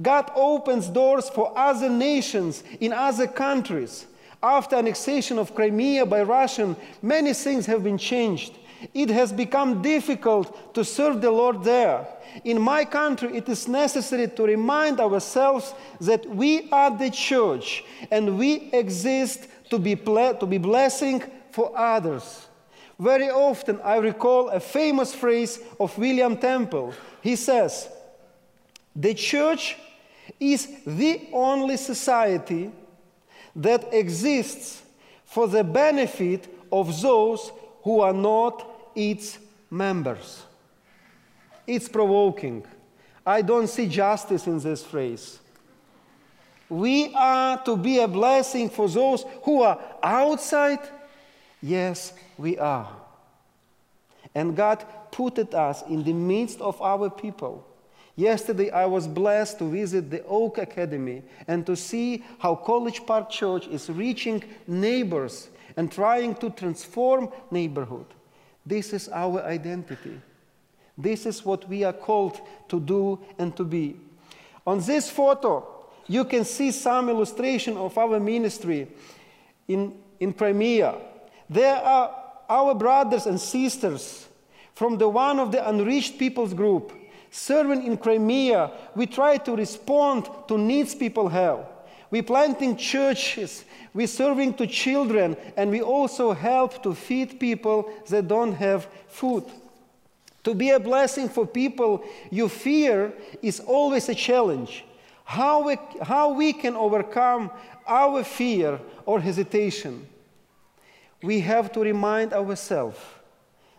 God 0.00 0.30
opens 0.34 0.88
doors 0.88 1.28
for 1.30 1.56
other 1.56 1.88
nations 1.88 2.62
in 2.80 2.92
other 2.92 3.26
countries. 3.26 4.06
After 4.44 4.76
annexation 4.76 5.38
of 5.38 5.54
Crimea 5.54 6.04
by 6.04 6.22
Russia, 6.22 6.76
many 7.00 7.32
things 7.32 7.64
have 7.64 7.82
been 7.82 7.96
changed. 7.96 8.52
It 8.92 9.08
has 9.08 9.32
become 9.32 9.80
difficult 9.80 10.74
to 10.74 10.84
serve 10.84 11.22
the 11.22 11.30
Lord 11.30 11.64
there. 11.64 12.06
In 12.44 12.60
my 12.60 12.84
country, 12.84 13.38
it 13.38 13.48
is 13.48 13.66
necessary 13.66 14.28
to 14.28 14.42
remind 14.42 15.00
ourselves 15.00 15.72
that 16.02 16.28
we 16.28 16.68
are 16.70 16.90
the 16.90 17.08
church 17.08 17.84
and 18.10 18.36
we 18.38 18.68
exist 18.74 19.48
to 19.70 19.78
be, 19.78 19.96
ple- 19.96 20.34
to 20.34 20.44
be 20.44 20.58
blessing 20.58 21.22
for 21.50 21.72
others. 21.74 22.46
Very 22.98 23.30
often, 23.30 23.80
I 23.82 23.96
recall 23.96 24.50
a 24.50 24.60
famous 24.60 25.14
phrase 25.14 25.58
of 25.80 25.96
William 25.96 26.36
Temple. 26.36 26.92
He 27.22 27.36
says, 27.36 27.88
The 28.94 29.14
church 29.14 29.78
is 30.38 30.68
the 30.84 31.28
only 31.32 31.78
society 31.78 32.70
that 33.56 33.92
exists 33.92 34.82
for 35.24 35.48
the 35.48 35.64
benefit 35.64 36.46
of 36.70 37.00
those 37.00 37.50
who 37.82 38.00
are 38.00 38.12
not 38.12 38.90
its 38.94 39.38
members. 39.70 40.42
It's 41.66 41.88
provoking. 41.88 42.64
I 43.26 43.42
don't 43.42 43.68
see 43.68 43.86
justice 43.88 44.46
in 44.46 44.58
this 44.60 44.84
phrase. 44.84 45.38
We 46.68 47.12
are 47.14 47.62
to 47.64 47.76
be 47.76 47.98
a 48.00 48.08
blessing 48.08 48.70
for 48.70 48.88
those 48.88 49.24
who 49.42 49.62
are 49.62 49.80
outside. 50.02 50.80
Yes, 51.62 52.12
we 52.36 52.58
are. 52.58 52.90
And 54.34 54.56
God 54.56 54.84
put 55.10 55.38
us 55.54 55.82
in 55.88 56.02
the 56.02 56.12
midst 56.12 56.60
of 56.60 56.80
our 56.82 57.08
people. 57.08 57.66
Yesterday, 58.16 58.70
I 58.70 58.86
was 58.86 59.08
blessed 59.08 59.58
to 59.58 59.68
visit 59.68 60.10
the 60.10 60.24
Oak 60.24 60.58
Academy 60.58 61.22
and 61.48 61.66
to 61.66 61.74
see 61.74 62.24
how 62.38 62.54
College 62.54 63.04
Park 63.06 63.28
Church 63.28 63.66
is 63.66 63.90
reaching 63.90 64.44
neighbors 64.68 65.48
and 65.76 65.90
trying 65.90 66.36
to 66.36 66.50
transform 66.50 67.28
neighborhood. 67.50 68.06
This 68.64 68.92
is 68.92 69.08
our 69.08 69.42
identity. 69.42 70.20
This 70.96 71.26
is 71.26 71.44
what 71.44 71.68
we 71.68 71.82
are 71.82 71.92
called 71.92 72.40
to 72.68 72.78
do 72.78 73.18
and 73.38 73.56
to 73.56 73.64
be. 73.64 73.96
On 74.64 74.80
this 74.80 75.10
photo, 75.10 75.66
you 76.06 76.24
can 76.24 76.44
see 76.44 76.70
some 76.70 77.08
illustration 77.08 77.76
of 77.76 77.98
our 77.98 78.20
ministry 78.20 78.86
in, 79.66 79.92
in 80.20 80.32
Crimea. 80.32 80.94
There 81.50 81.76
are 81.76 82.14
our 82.48 82.74
brothers 82.74 83.26
and 83.26 83.40
sisters 83.40 84.28
from 84.74 84.98
the 84.98 85.08
one 85.08 85.40
of 85.40 85.50
the 85.50 85.68
unreached 85.68 86.18
peoples 86.18 86.54
group. 86.54 86.92
Serving 87.36 87.84
in 87.84 87.96
Crimea, 87.96 88.70
we 88.94 89.06
try 89.06 89.38
to 89.38 89.56
respond 89.56 90.28
to 90.46 90.56
needs 90.56 90.94
people 90.94 91.28
have. 91.28 91.66
We're 92.08 92.22
planting 92.22 92.76
churches, 92.76 93.64
we're 93.92 94.06
serving 94.06 94.54
to 94.54 94.68
children, 94.68 95.36
and 95.56 95.68
we 95.68 95.82
also 95.82 96.32
help 96.32 96.80
to 96.84 96.94
feed 96.94 97.40
people 97.40 97.90
that 98.08 98.28
don't 98.28 98.52
have 98.52 98.86
food. 99.08 99.42
To 100.44 100.54
be 100.54 100.70
a 100.70 100.78
blessing 100.78 101.28
for 101.28 101.44
people 101.44 102.04
you 102.30 102.48
fear 102.48 103.12
is 103.42 103.58
always 103.58 104.08
a 104.08 104.14
challenge. 104.14 104.84
How 105.24 105.64
we, 105.64 105.76
how 106.02 106.34
we 106.34 106.52
can 106.52 106.76
overcome 106.76 107.50
our 107.84 108.22
fear 108.22 108.78
or 109.04 109.18
hesitation. 109.18 110.06
We 111.20 111.40
have 111.40 111.72
to 111.72 111.80
remind 111.80 112.32
ourselves 112.32 113.00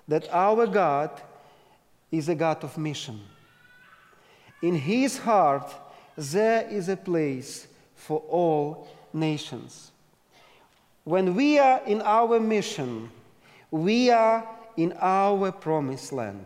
that 0.09 0.27
our 0.33 0.67
God 0.67 1.21
is 2.11 2.27
a 2.27 2.35
God 2.35 2.61
of 2.61 2.77
mission. 2.77 3.21
In 4.61 4.75
His 4.75 5.17
heart, 5.17 5.73
there 6.17 6.67
is 6.67 6.89
a 6.89 6.97
place 6.97 7.67
for 7.95 8.19
all 8.29 8.87
nations. 9.13 9.91
When 11.03 11.35
we 11.35 11.59
are 11.59 11.81
in 11.85 12.01
our 12.01 12.39
mission, 12.39 13.09
we 13.69 14.09
are 14.09 14.47
in 14.77 14.93
our 14.99 15.51
promised 15.51 16.11
land. 16.13 16.45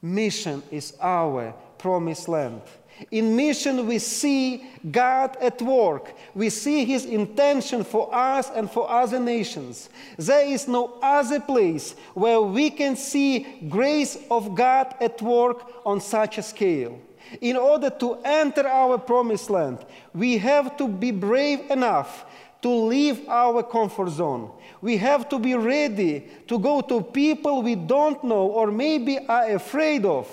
Mission 0.00 0.62
is 0.70 0.96
our 1.00 1.54
promised 1.76 2.28
land. 2.28 2.62
In 3.10 3.36
mission, 3.36 3.86
we 3.86 3.98
see 3.98 4.64
God 4.90 5.36
at 5.40 5.62
work. 5.62 6.14
We 6.34 6.50
see 6.50 6.84
His 6.84 7.04
intention 7.04 7.84
for 7.84 8.12
us 8.14 8.50
and 8.54 8.70
for 8.70 8.90
other 8.90 9.20
nations. 9.20 9.88
There 10.16 10.46
is 10.46 10.66
no 10.66 10.98
other 11.00 11.40
place 11.40 11.94
where 12.14 12.40
we 12.40 12.70
can 12.70 12.96
see 12.96 13.64
grace 13.68 14.18
of 14.30 14.54
God 14.54 14.94
at 15.00 15.22
work 15.22 15.70
on 15.86 16.00
such 16.00 16.38
a 16.38 16.42
scale. 16.42 16.98
In 17.40 17.56
order 17.56 17.90
to 17.90 18.18
enter 18.24 18.66
our 18.66 18.98
promised 18.98 19.50
land, 19.50 19.84
we 20.14 20.38
have 20.38 20.76
to 20.78 20.88
be 20.88 21.10
brave 21.10 21.70
enough 21.70 22.24
to 22.62 22.68
leave 22.68 23.28
our 23.28 23.62
comfort 23.62 24.08
zone. 24.10 24.50
We 24.80 24.96
have 24.96 25.28
to 25.28 25.38
be 25.38 25.54
ready 25.54 26.28
to 26.48 26.58
go 26.58 26.80
to 26.80 27.02
people 27.02 27.62
we 27.62 27.74
don't 27.74 28.22
know 28.24 28.46
or 28.46 28.70
maybe 28.70 29.18
are 29.18 29.50
afraid 29.50 30.04
of. 30.04 30.26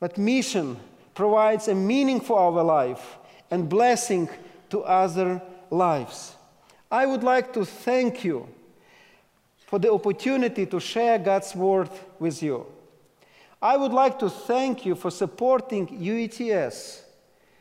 But 0.00 0.18
mission 0.18 0.78
provides 1.16 1.66
a 1.66 1.74
meaning 1.74 2.20
for 2.20 2.38
our 2.38 2.62
life 2.62 3.16
and 3.50 3.68
blessing 3.68 4.28
to 4.68 4.82
other 4.82 5.42
lives. 5.70 6.36
I 6.90 7.06
would 7.06 7.24
like 7.24 7.54
to 7.54 7.64
thank 7.64 8.22
you 8.22 8.46
for 9.66 9.78
the 9.78 9.90
opportunity 9.90 10.66
to 10.66 10.78
share 10.78 11.18
God's 11.18 11.56
word 11.56 11.88
with 12.20 12.42
you. 12.42 12.66
I 13.60 13.78
would 13.78 13.92
like 13.92 14.18
to 14.18 14.28
thank 14.28 14.84
you 14.84 14.94
for 14.94 15.10
supporting 15.10 15.88
UETS, 15.88 17.00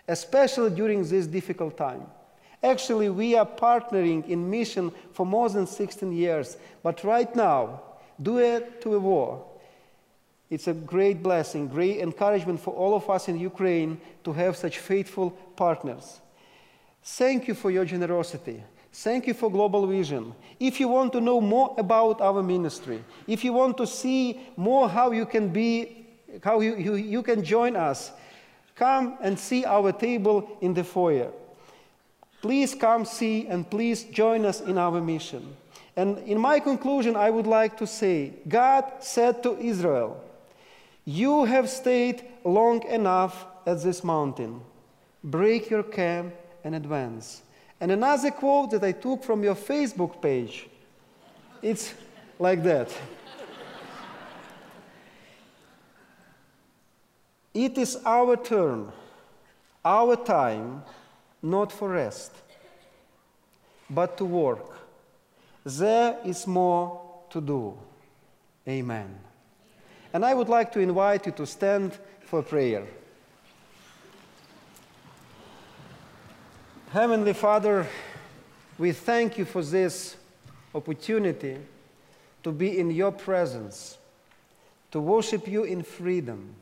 especially 0.08 0.72
during 0.72 1.08
this 1.08 1.26
difficult 1.26 1.78
time. 1.78 2.06
Actually, 2.62 3.10
we 3.10 3.36
are 3.36 3.46
partnering 3.46 4.28
in 4.28 4.50
mission 4.50 4.92
for 5.14 5.26
more 5.26 5.50
than 5.50 5.66
16 5.66 6.12
years, 6.12 6.58
but 6.84 7.04
right 7.06 7.34
now, 7.36 7.82
due 8.22 8.62
to 8.82 8.96
a 8.96 9.00
war, 9.00 9.46
It's 10.50 10.68
a 10.68 10.74
great 10.74 11.24
blessing, 11.24 11.68
great 11.68 12.00
encouragement 12.00 12.60
for 12.60 12.74
all 12.74 12.96
of 12.96 13.10
us 13.10 13.28
in 13.28 13.40
Ukraine 13.40 14.00
to 14.24 14.34
have 14.34 14.56
such 14.56 14.78
faithful 14.78 15.32
partners. 15.56 16.20
Thank 17.04 17.48
you 17.48 17.56
for 17.56 17.72
your 17.72 17.86
generosity. 17.86 18.64
Thank 18.92 19.28
you 19.28 19.34
for 19.34 19.52
Global 19.52 19.86
Vision. 19.88 20.34
If 20.60 20.80
you 20.80 20.88
want 20.88 21.12
to 21.14 21.22
know 21.22 21.42
more 21.42 21.76
about 21.78 22.22
our 22.22 22.42
ministry, 22.42 23.04
if 23.28 23.44
you 23.44 23.54
want 23.54 23.78
to 23.78 23.88
see 23.88 24.40
more 24.56 24.88
how 24.88 25.12
you 25.12 25.26
can 25.26 25.50
be, 25.50 26.06
how 26.44 26.62
you, 26.62 26.76
you, 26.76 26.96
you 26.96 27.22
can 27.22 27.44
join 27.44 27.76
us, 27.76 28.12
come 28.76 29.18
and 29.22 29.38
see 29.38 29.66
our 29.66 29.92
table 29.92 30.58
in 30.62 30.74
the 30.74 30.84
foyer. 30.84 31.32
Please 32.42 32.76
come 32.76 33.04
see 33.04 33.48
and 33.48 33.70
please 33.70 34.04
join 34.06 34.46
us 34.46 34.62
in 34.62 34.78
our 34.78 35.02
mission. 35.02 35.56
And 35.96 36.20
in 36.20 36.38
my 36.38 36.60
conclusion, 36.60 37.16
I 37.16 37.30
would 37.30 37.48
like 37.48 37.78
to 37.78 37.88
say 37.88 38.34
God 38.48 38.86
said 39.00 39.42
to 39.44 39.58
Israel, 39.58 40.24
You 41.06 41.46
have 41.46 41.70
stayed 41.70 42.26
long 42.44 42.84
enough 42.84 43.46
at 43.66 43.82
this 43.82 44.04
mountain. 44.04 44.62
Break 45.24 45.70
your 45.70 45.84
camp 45.84 46.34
and 46.64 46.76
advance. 46.76 47.44
And 47.80 47.92
another 47.92 48.32
quote 48.32 48.72
that 48.72 48.84
I 48.84 48.92
took 48.92 49.24
from 49.24 49.44
your 49.44 49.56
Facebook 49.56 50.22
page 50.22 50.68
it's 51.62 51.94
like 52.38 52.62
that. 52.64 52.92
it 57.54 57.78
is 57.78 57.98
our 58.06 58.36
turn, 58.36 58.92
our 59.84 60.16
time, 60.16 60.84
not 61.42 61.72
for 61.72 61.90
rest, 61.90 62.32
but 63.90 64.18
to 64.18 64.26
work 64.26 64.76
there 65.66 66.20
is 66.24 66.46
more 66.46 67.02
to 67.32 67.42
do. 67.42 67.76
Amen. 68.68 69.18
And 70.16 70.24
I 70.24 70.34
would 70.34 70.48
like 70.48 70.72
to 70.72 70.80
invite 70.80 71.26
you 71.26 71.34
to 71.34 71.46
stand 71.46 71.92
for 72.22 72.42
prayer. 72.42 72.88
Heavenly 76.92 77.34
Father, 77.34 77.86
we 78.78 78.94
thank 78.94 79.38
you 79.38 79.44
for 79.44 79.62
this 79.62 80.16
opportunity 80.74 81.58
to 82.44 82.54
be 82.54 82.80
in 82.80 82.92
your 82.92 83.12
presence, 83.12 83.98
to 84.92 85.02
worship 85.02 85.50
you 85.50 85.66
in 85.66 85.84
freedom, 85.84 86.56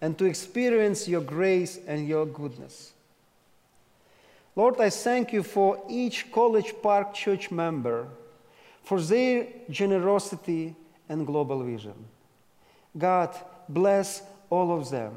and 0.00 0.16
to 0.16 0.24
experience 0.24 1.06
your 1.06 1.20
grace 1.20 1.78
and 1.86 2.08
your 2.08 2.24
goodness. 2.24 2.92
Lord, 4.56 4.80
I 4.80 4.88
thank 4.88 5.34
you 5.34 5.42
for 5.42 5.78
each 5.90 6.32
College 6.32 6.72
Park 6.82 7.12
Church 7.12 7.50
member, 7.50 8.08
for 8.82 8.98
their 8.98 9.46
generosity 9.68 10.74
and 11.06 11.26
global 11.26 11.62
vision. 11.62 12.06
God, 12.96 13.34
bless 13.68 14.22
all 14.48 14.76
of 14.76 14.90
them, 14.90 15.14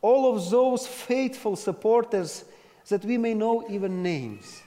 all 0.00 0.34
of 0.34 0.50
those 0.50 0.86
faithful 0.86 1.56
supporters 1.56 2.44
that 2.88 3.04
we 3.04 3.18
may 3.18 3.34
know 3.34 3.66
even 3.68 4.02
names. 4.02 4.62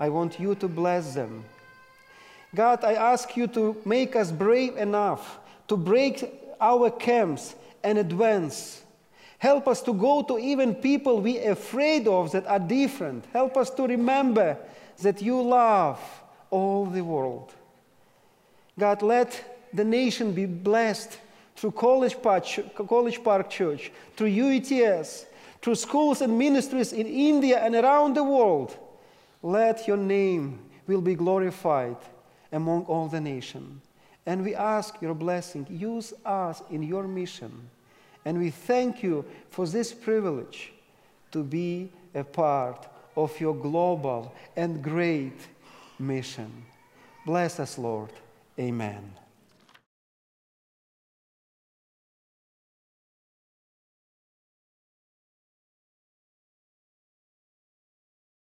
I 0.00 0.08
want 0.08 0.40
you 0.40 0.54
to 0.56 0.68
bless 0.68 1.14
them. 1.14 1.44
God, 2.54 2.84
I 2.84 2.94
ask 2.94 3.36
you 3.36 3.46
to 3.48 3.76
make 3.84 4.16
us 4.16 4.32
brave 4.32 4.76
enough 4.76 5.38
to 5.68 5.76
break 5.76 6.54
our 6.60 6.90
camps 6.90 7.54
and 7.84 7.98
advance 7.98 8.82
Help 9.42 9.66
us 9.66 9.82
to 9.82 9.92
go 9.92 10.22
to 10.22 10.38
even 10.38 10.72
people 10.72 11.20
we 11.20 11.44
are 11.44 11.50
afraid 11.50 12.06
of 12.06 12.30
that 12.30 12.46
are 12.46 12.60
different. 12.60 13.24
Help 13.32 13.56
us 13.56 13.70
to 13.70 13.88
remember 13.88 14.56
that 15.00 15.20
you 15.20 15.42
love 15.42 15.98
all 16.48 16.86
the 16.86 17.02
world. 17.02 17.52
God, 18.78 19.02
let 19.02 19.58
the 19.74 19.82
nation 19.82 20.32
be 20.32 20.46
blessed 20.46 21.18
through 21.62 21.70
College 21.70 22.20
Park, 22.20 22.44
College 22.88 23.22
Park 23.22 23.48
Church, 23.48 23.92
through 24.16 24.30
UETS, 24.30 25.26
through 25.60 25.76
schools 25.76 26.20
and 26.20 26.36
ministries 26.36 26.92
in 26.92 27.06
India 27.06 27.64
and 27.64 27.76
around 27.76 28.16
the 28.16 28.24
world. 28.24 28.76
Let 29.44 29.86
your 29.86 29.96
name 29.96 30.58
will 30.88 31.00
be 31.00 31.14
glorified 31.14 31.98
among 32.50 32.86
all 32.86 33.06
the 33.06 33.20
nation. 33.20 33.80
And 34.26 34.42
we 34.42 34.56
ask 34.56 35.00
your 35.00 35.14
blessing. 35.14 35.64
Use 35.70 36.12
us 36.24 36.64
in 36.68 36.82
your 36.82 37.06
mission. 37.06 37.52
And 38.24 38.40
we 38.40 38.50
thank 38.50 39.04
you 39.04 39.24
for 39.48 39.64
this 39.64 39.94
privilege 39.94 40.72
to 41.30 41.44
be 41.44 41.92
a 42.12 42.24
part 42.24 42.88
of 43.14 43.38
your 43.38 43.54
global 43.54 44.34
and 44.56 44.82
great 44.82 45.38
mission. 46.00 46.50
Bless 47.24 47.60
us, 47.60 47.78
Lord. 47.78 48.10
Amen. 48.58 49.21